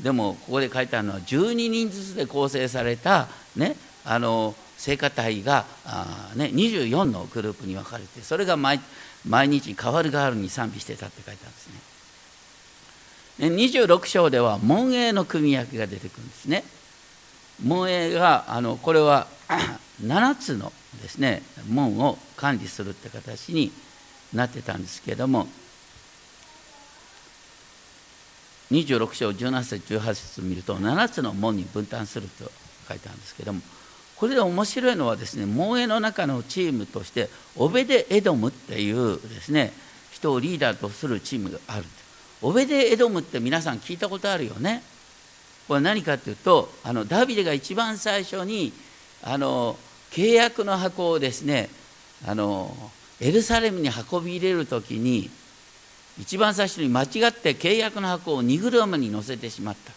[0.01, 3.75] でもここで書いてあるのは12人ずつで構成された、ね、
[4.05, 8.79] あの聖歌隊があ、ね、24のグループに分かれてそれが毎
[9.25, 11.93] 日変わる変わるに賛美してたって書いてあるんですね。
[13.39, 16.63] 26章では門営の組み分けが出てくるんですね。
[17.63, 19.27] 門営があのこれは
[20.03, 20.71] 7つの
[21.01, 23.71] ですね門を管理するって形に
[24.33, 25.47] なってたんですけれども
[28.71, 32.51] 26章17節18節を見ると7つの門に分担すると
[32.87, 33.61] 書いてあるんですけども
[34.15, 39.73] これで面白いのはですね門営の中のチームとしてオベデ・エドムっていうですね
[40.11, 41.85] 人をリーダーとするチームがある。
[42.41, 44.83] オベデ・エドムって皆さん聞いたことあるよね。
[45.67, 48.71] これ何かっていうとあのダビデが一番最初に
[49.23, 49.77] あの
[50.13, 51.69] 契約の箱をですね
[52.25, 52.71] あの
[53.19, 55.29] エルサレムに運び入れる時に
[56.19, 59.91] 一番最初に間違って契約の箱を荷車に乗せてしまった。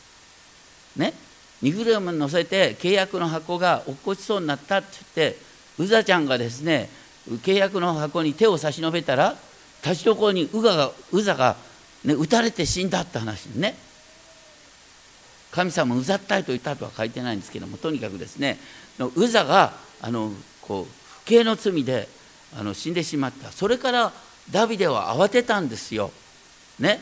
[0.96, 1.12] ね？
[1.60, 5.38] 荷車に乗せて契約の箱が落っこちそうになったって言って
[5.78, 6.88] うざちゃんがですね
[7.28, 9.36] 契約の箱に手を差し伸べたら
[9.84, 11.56] 立ちどころにうががうざが、
[12.04, 13.74] ね、撃たれて死んだって話でね。
[15.50, 18.58] 神様うざったいと言ったとは書いてないんですけどもとにかくですね
[18.98, 20.32] うざがあの
[20.62, 20.84] こう
[21.22, 22.08] 不敬の罪で
[22.58, 23.50] あの死んでしまった。
[23.52, 24.12] それから
[24.50, 26.10] ダビデは慌てたんですよ。
[26.78, 27.00] ね。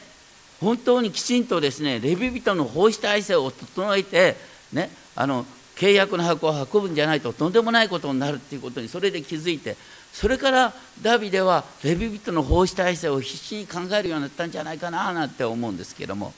[0.61, 4.37] 本当にきちんとですねレビ人の奉仕体制を整えて、
[4.73, 5.45] ね、あの
[5.77, 9.77] 契約の箱を運ぶんじゃないととんでもないことになるっていうことにそれで気づいて
[10.13, 10.73] それから
[11.03, 16.33] ダビデはレビ人の奉仕体制を必死に考えるようになったんじゃないかななんて思うんですけども。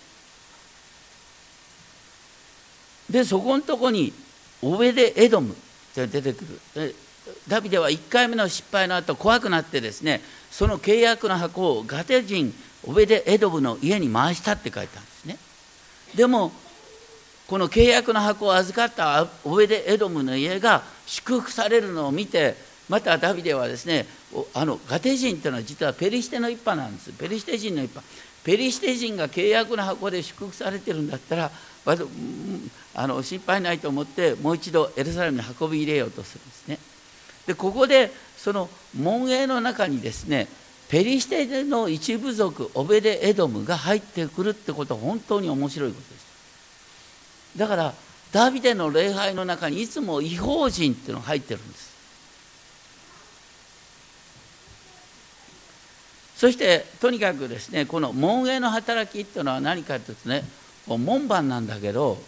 [3.11, 4.13] でそこのとこに
[4.63, 5.55] オベデ・エドム。
[6.07, 6.45] 出てく
[6.75, 6.95] る。
[7.49, 10.21] ダビデは1回目の失敗の後怖くなってですね
[10.51, 15.39] その契約の箱をガテ人オベデ・エドブの家に回したって書いてあるんですね。
[16.15, 16.53] でも
[17.49, 22.57] この契約の箱を預かったオベデ・エドムの家が祝福されるのを見て
[22.89, 24.07] またダビデはですね
[24.55, 27.13] あのガテ人っていうのは実はペリシテの一派なんです。
[27.13, 28.07] ペリシテ人の一派。
[28.45, 31.51] ペリシテ人が契約の箱で祝福されてるんだったら
[32.95, 36.79] あの心配ないと思ってもう一度エルサレムに運び入れようとするんですね。
[37.47, 38.69] でここでその
[38.99, 40.49] 門営の中にですね
[40.89, 46.27] ペリシテの一部族オベデ・エドムが入ってくるってことは本当に面白いことです。
[47.57, 47.95] だから
[48.33, 51.97] ダビデの礼拝の中にいつも違法人っていうのが入ってるんです。
[56.37, 60.45] そしてとにかくですねこの門営の働きっていうのは何かというとね
[60.87, 62.19] 門番なんだけど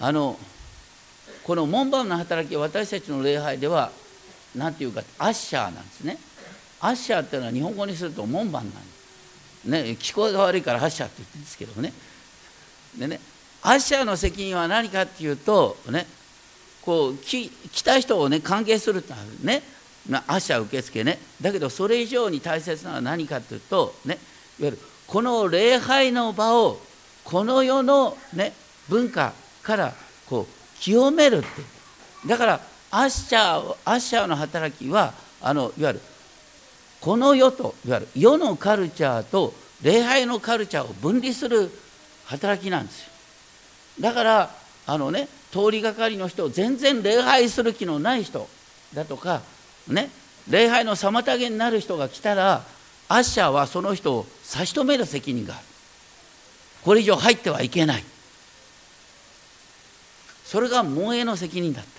[0.00, 0.38] あの
[1.44, 3.90] この門番の働き私たちの礼拝では
[4.54, 6.18] 何て言うかアッシャーなんですね。
[6.80, 11.92] アッシャーっていうのは日本語にすると門番なんです、ね、聞こえが悪いからアッシャーって言ってるんですけどね。
[12.98, 13.20] でね
[13.62, 16.06] アッシャーの責任は何かっていうとね
[16.82, 17.50] こう来
[17.84, 19.62] た人をね歓迎するってね
[20.26, 21.18] アッシャー受付ね。
[21.40, 24.18] だけどそれ以上に大切なのは何かっていうとね
[24.58, 26.80] いわゆるこの礼拝の場を
[27.24, 28.52] この世の、ね、
[28.88, 29.94] 文化から
[30.26, 31.46] こう清めるって。
[32.26, 32.60] だから
[32.90, 36.00] アッシャーアッシャーの働きはあのいわゆる
[37.00, 41.70] この世といわゆる世のカルチャーと礼拝のカルチャーを分離する
[42.26, 43.12] 働きなんですよ。
[44.00, 44.50] だから
[44.86, 48.48] あのね通りがかりの人全然礼拝する気のない人
[48.94, 49.42] だとか
[49.88, 50.10] ね
[50.48, 52.62] 礼拝の妨げになる人が来たら
[53.08, 55.64] アッシャーはその人を差し止める責任がある。
[56.84, 58.04] これ以上入ってはいけない。
[60.44, 61.90] それが門営の責任だった。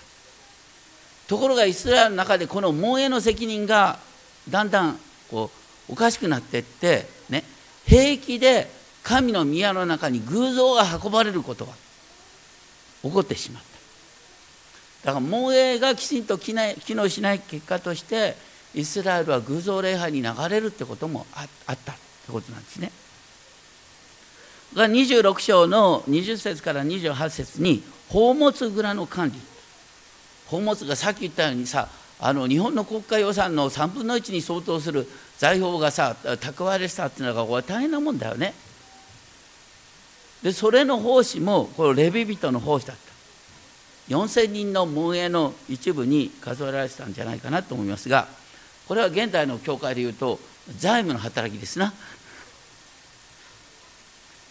[1.28, 3.98] ところがイスラエルの中でこの門営の責任が
[4.50, 5.00] だんだん
[5.32, 5.50] こ
[5.90, 7.44] うおかしくなっていってね
[7.86, 8.70] 平気で
[9.04, 11.74] 神の宮の中に偶像が運ばれることが
[13.02, 15.08] 起こってしまった。
[15.08, 18.36] だから門営がきちんと機能しない結果として
[18.76, 21.92] イスラエルは偶像礼拝に流れるってこともあったって
[22.32, 22.92] ことなんですね。
[24.76, 29.40] が26章の20節から28節に宝物蔵の管理。
[30.46, 31.88] 宝物がさっき言ったようにさ
[32.20, 35.08] あの日本の国家予算の3分の1に相当する
[35.38, 38.54] 財宝がさ蓄えれしたっていうのがこれ大変なもんだよね。
[40.42, 43.14] でそれの奉仕もこれレビ人の奉仕だった。
[44.10, 48.28] 4,000人の門営の一部に数えられてたんじゃないかなと思いますが
[48.86, 50.40] これは現代の教会でいうと
[50.78, 51.94] 財務の働きですな。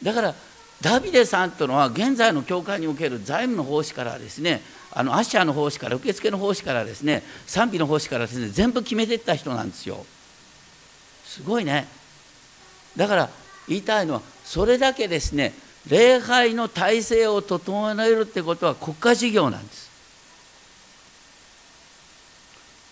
[0.03, 0.34] だから
[0.80, 10.05] ダビデさんというのは現在の教会における財務の奉仕からですねあのアッシャーの奉仕から受付の奉仕からですね賛美の奉仕からですね全部決めていった人なんですよ。
[11.24, 11.86] すごいね。
[12.96, 13.30] だから
[13.68, 15.55] 言いたいのはそれだけですね
[15.88, 19.90] 礼拝の体制を整えるってことは国家事業なんです。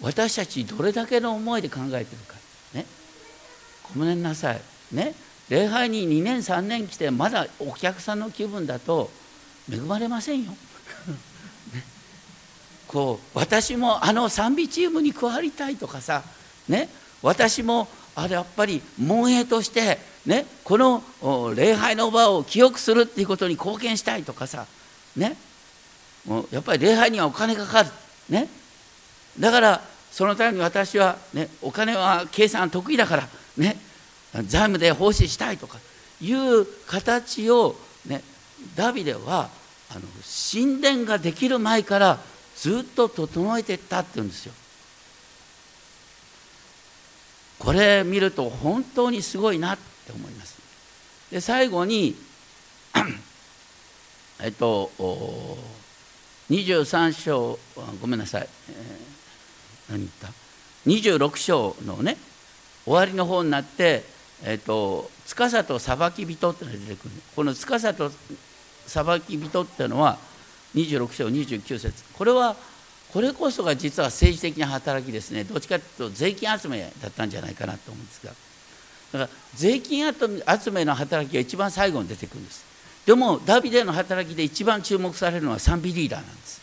[0.01, 2.37] 私たちどれだけの思いで考えてるか。
[2.73, 2.87] ね。
[3.95, 4.63] ごめんなさい。
[4.93, 5.15] ね。
[5.51, 9.11] 礼拝に2年3年来てまだお客さんの気分だと
[9.71, 10.53] 恵まれませんよ。
[11.75, 11.85] ね、
[12.87, 16.23] こう私もあの賛美チームに加わりたいとかさ、
[16.69, 16.89] ね、
[17.21, 21.03] 私もあれやっぱり門営として、ね、この
[21.57, 24.67] 礼拝の場を記憶するっていうことに貢献したいとかさ、
[25.17, 25.37] ね、
[26.27, 27.91] もうやっぱり礼拝にはお金かかる、
[28.29, 28.49] ね、
[29.39, 29.83] だから
[30.13, 33.90] そのために私は、ね、お金は計算得意だからね。
[34.35, 35.79] 財務で奉仕したいとか
[36.21, 37.75] いう形を、
[38.07, 38.23] ね、
[38.77, 39.49] ダビデは
[39.91, 40.01] あの
[40.53, 42.19] 神殿ができる前から
[42.57, 44.53] ずっと整えていったっていうんですよ。
[47.59, 50.61] これ見ると本当にすごいなって思います。
[51.31, 52.17] で最後に
[54.43, 54.91] えっと
[56.51, 57.59] 23章
[58.01, 60.29] ごめんなさい、えー、何言った
[60.87, 62.17] ？26章のね
[62.85, 64.05] 終わりの方になって
[64.45, 67.11] えっ、と司と裁き人ってのが出てくる。
[67.37, 68.11] この司と
[68.87, 70.19] 裁き人っていうのは
[70.75, 72.05] 26章29節。
[72.17, 72.57] これは
[73.13, 75.45] これこそが実は政治的な働きですね。
[75.45, 78.33] どっちかというと税金集めだったんじゃないかなと思うんですが。
[79.13, 82.65] だから税金集めの働きが一番最後に出てくるんです。
[83.07, 86.61] でもダビデの働きで一番注目されるのは賛美リーダーなんです。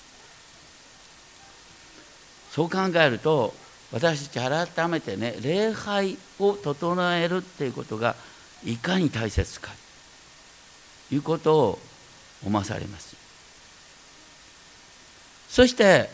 [2.52, 3.54] そう考えると
[3.92, 8.16] 私たち改めてね礼拝を整えるっていうことが
[8.66, 9.72] いかに大切か
[11.10, 11.80] ということを
[12.46, 13.16] 思わされます。
[15.50, 16.10] そして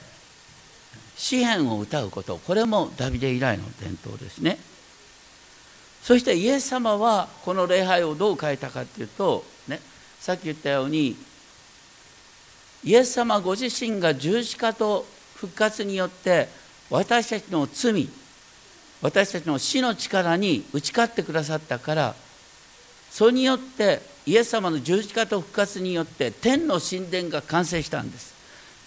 [1.16, 2.38] 詩篇を歌うこと。
[2.38, 4.58] これもダビデ以来の伝統ですね。
[6.02, 9.80] そしてイエス様はこの礼拝をどう変えたかっていうと、ね、
[10.20, 11.16] さっき言ったように
[12.84, 15.06] イエス様ご自身が十字架と
[15.36, 16.50] 復活によって
[16.94, 18.08] 私たちの罪
[19.02, 22.16] 私たちの死の力に打ち勝ってくださったから
[23.10, 28.34] それによってイエス様の十字架と復活によって天の神殿が完成したんです。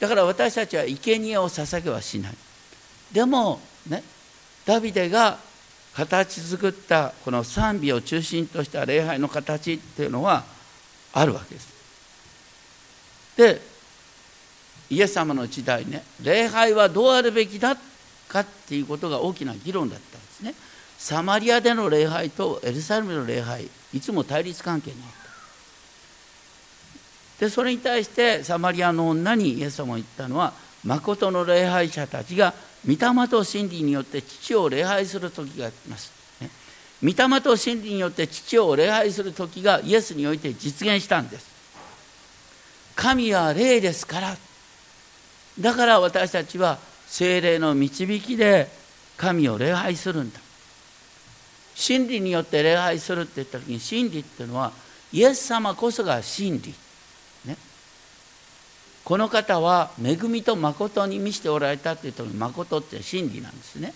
[0.00, 2.34] だから私たちは生贄を捧げはしない。
[3.12, 4.04] でもね
[4.64, 5.38] ダビデが
[5.92, 10.44] 形作ったこの賛美を中心とした礼拝の形っていうのは
[11.12, 11.68] あるわけです。
[13.36, 13.60] で
[14.90, 17.78] イエス様の時代ね礼拝はどうあるべきだっ
[18.28, 20.54] かっていうことが大きな議論だったんですね。
[20.98, 25.26] サマリアでの礼拝とエルサレムの礼拝いつも対立関係にあった。
[27.38, 30.54] でそれに対してサマリアの女にイエス様が言ったのは
[30.84, 32.54] 誠の礼拝者たちが
[32.86, 36.50] 御霊と真理によって父を礼拝する時があります、ね、
[37.02, 41.54] 御霊と真理によって父を礼拝する時がイエスにおいて実現したんです
[42.94, 44.36] 神は霊ですから
[45.60, 48.68] だから私たちは精霊の導きで
[49.16, 50.40] 神を礼拝するんだ。
[51.74, 54.72] 真理によって礼拝するって言った時に真理っていうのは
[55.12, 56.74] イエス様こそが真理、
[57.44, 57.56] ね、
[59.04, 63.94] この方は恵みと誠に満ちておられたっていう時に誠って真理なんですね。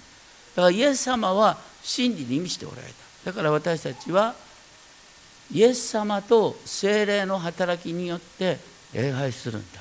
[0.54, 2.82] だからイエス様は真理に満ちておられ
[3.24, 3.30] た。
[3.30, 4.34] だから私たちは
[5.52, 8.58] イエス様と精霊の働きによって
[8.92, 9.80] 礼拝するんだ。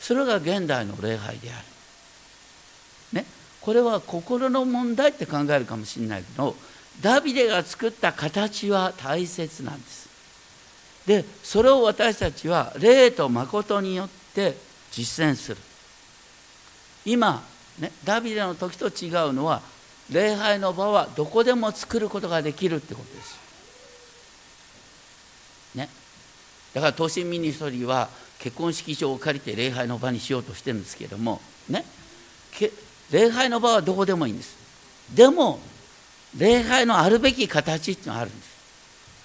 [0.00, 1.64] それが現代の礼拝である、
[3.60, 6.54] これは心の問題って考えるかもしれないけど
[7.00, 10.08] ダビデが作った形は大切なんです。
[11.06, 14.56] でそれを私たちは霊と誠によって
[14.90, 15.56] 実践する。
[17.04, 17.42] 今、
[17.78, 19.62] ね、ダビデの時と違うのは
[20.10, 23.38] 礼拝の場はどこでも作ることができるってことです。
[25.74, 25.88] ね。
[26.74, 31.84] だから東進ミニストリーは結婚式場を借りて礼拝の場にしようとしてるんですけどもね。
[33.10, 34.56] 礼拝の場はどこでもいいんです。
[35.14, 35.60] でも
[36.36, 38.48] 礼拝のあるべき形っていうのがあるんです。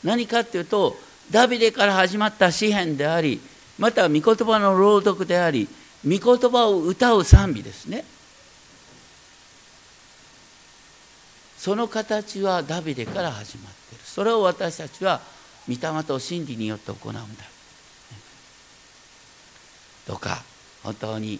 [0.03, 0.95] 何かっていうと
[1.31, 3.39] ダビデから始まった詩篇であり
[3.77, 5.67] また御言葉の朗読であり
[6.05, 8.05] 御言葉を歌う賛美ですね。
[11.57, 14.03] その形はダビデから始まっている。
[14.03, 15.21] それを私たちは
[15.67, 17.21] 御霊と真理によって行うんだ。
[20.05, 20.43] どうか
[20.84, 21.39] 本当に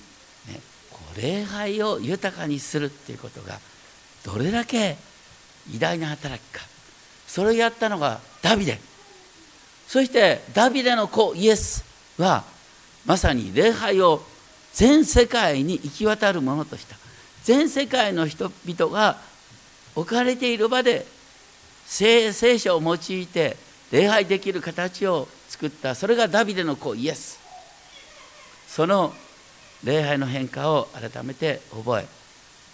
[1.18, 3.60] 礼拝を豊かにするっていうことが
[4.26, 4.98] どれだけ
[5.74, 6.62] 偉大な働きか。
[7.28, 8.80] それをやったのがダビデ。
[9.88, 11.84] そしてダビデの子イエス
[12.18, 12.44] は
[13.06, 14.24] まさに礼拝を
[14.74, 16.96] 全世界に行き渡るものとした。
[17.44, 19.18] 全世界の人々が
[19.96, 21.06] 置かれている場で
[21.86, 23.58] 聖書を用いて
[23.92, 25.94] 礼拝できる形を作った。
[25.94, 27.40] それがダビデの子イエス。
[28.68, 29.14] その
[29.84, 32.08] 礼拝の変化を改めて覚え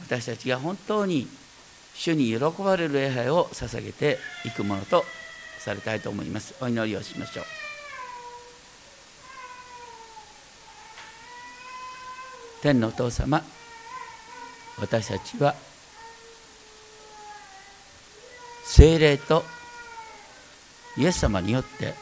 [0.01, 1.27] 私たちが本当に
[1.93, 5.03] 主に喜ばれる礼拝を捧げていくものと
[5.59, 6.55] されたいと思います。
[6.61, 7.45] お祈りをしましょう。
[12.61, 13.41] 天のお父様
[14.79, 15.55] 私たちは
[18.65, 19.43] 精霊と
[20.97, 21.93] イエス様によって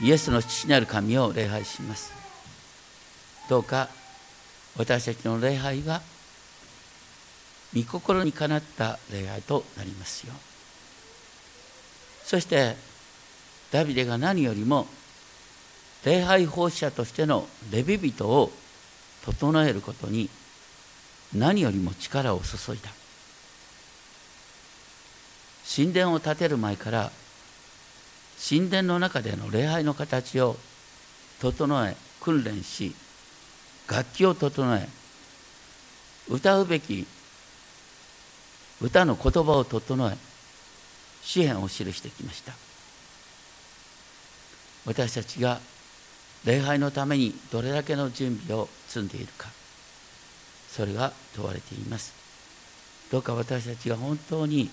[0.00, 2.21] イエスの父なる神を礼拝します。
[3.52, 3.90] どうか
[4.78, 6.00] 私たちの礼拝が
[7.74, 10.32] 御心にかなった礼拝となりますよ。
[12.24, 12.76] そして
[13.70, 14.86] ダビデが何よりも
[16.02, 18.50] 礼拝奉仕者としてのレビ人を
[19.22, 20.30] 整えることに
[21.34, 22.90] 何よりも力を注いだ。
[25.76, 27.12] 神殿を建てる前から
[28.48, 30.56] 神殿の中での礼拝の形を
[31.42, 32.94] 整え訓練し
[33.92, 34.88] 楽器を整え
[36.30, 37.06] 歌うべき
[38.80, 40.16] 歌の言葉を整え
[41.22, 42.52] 詩篇を記してきました。
[44.86, 45.60] 私たちが
[46.44, 49.48] 礼拝のためにどれだけの準備を積んでいるか
[50.68, 52.14] それが問われています。
[53.12, 54.70] どうか私たちが本当に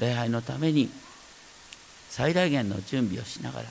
[0.00, 0.90] 礼拝のために
[2.10, 3.68] 最大限の準備をしながら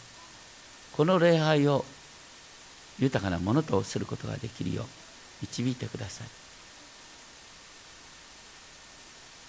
[0.94, 1.84] この礼拝を
[3.00, 4.86] 豊かなものとすることができるよう
[5.42, 6.28] 導いてください。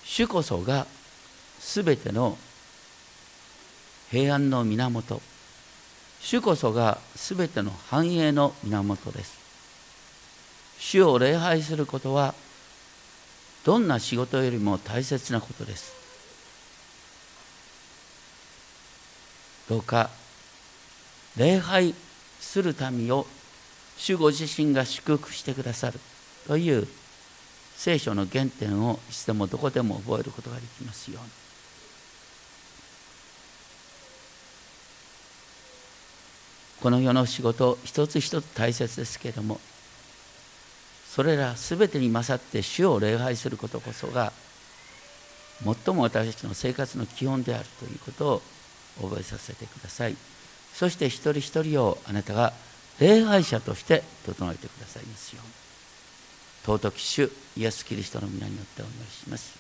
[0.05, 0.87] 主こそが
[1.61, 2.37] 全ての
[4.11, 5.21] 平安の源。
[6.21, 9.39] 主こそが全ての繁栄の源です。
[10.79, 12.35] 主を礼拝することは
[13.65, 15.93] どんな仕事よりも大切なことです。
[19.69, 20.11] どうか
[21.37, 21.95] 礼拝
[22.41, 23.27] する民を
[23.99, 26.01] 主ご自身が祝福してくださる
[26.47, 26.87] という
[27.77, 31.31] 聖書の原点をいつでもどこでも覚えることができますように。
[36.81, 39.59] この世の仕事一つ一つ大切ですけれども
[41.09, 44.33] それら全てに勝って主を礼拝することこそが
[45.65, 48.43] 最も私たちの生活の基本であるということ
[49.01, 50.17] を覚えさせてください
[50.73, 52.53] そして一人一人をあなたが
[53.01, 55.53] 礼拝者として整えてくださいますように
[56.79, 59.59] 尊き主イエス・キリストの皆によってお願いします。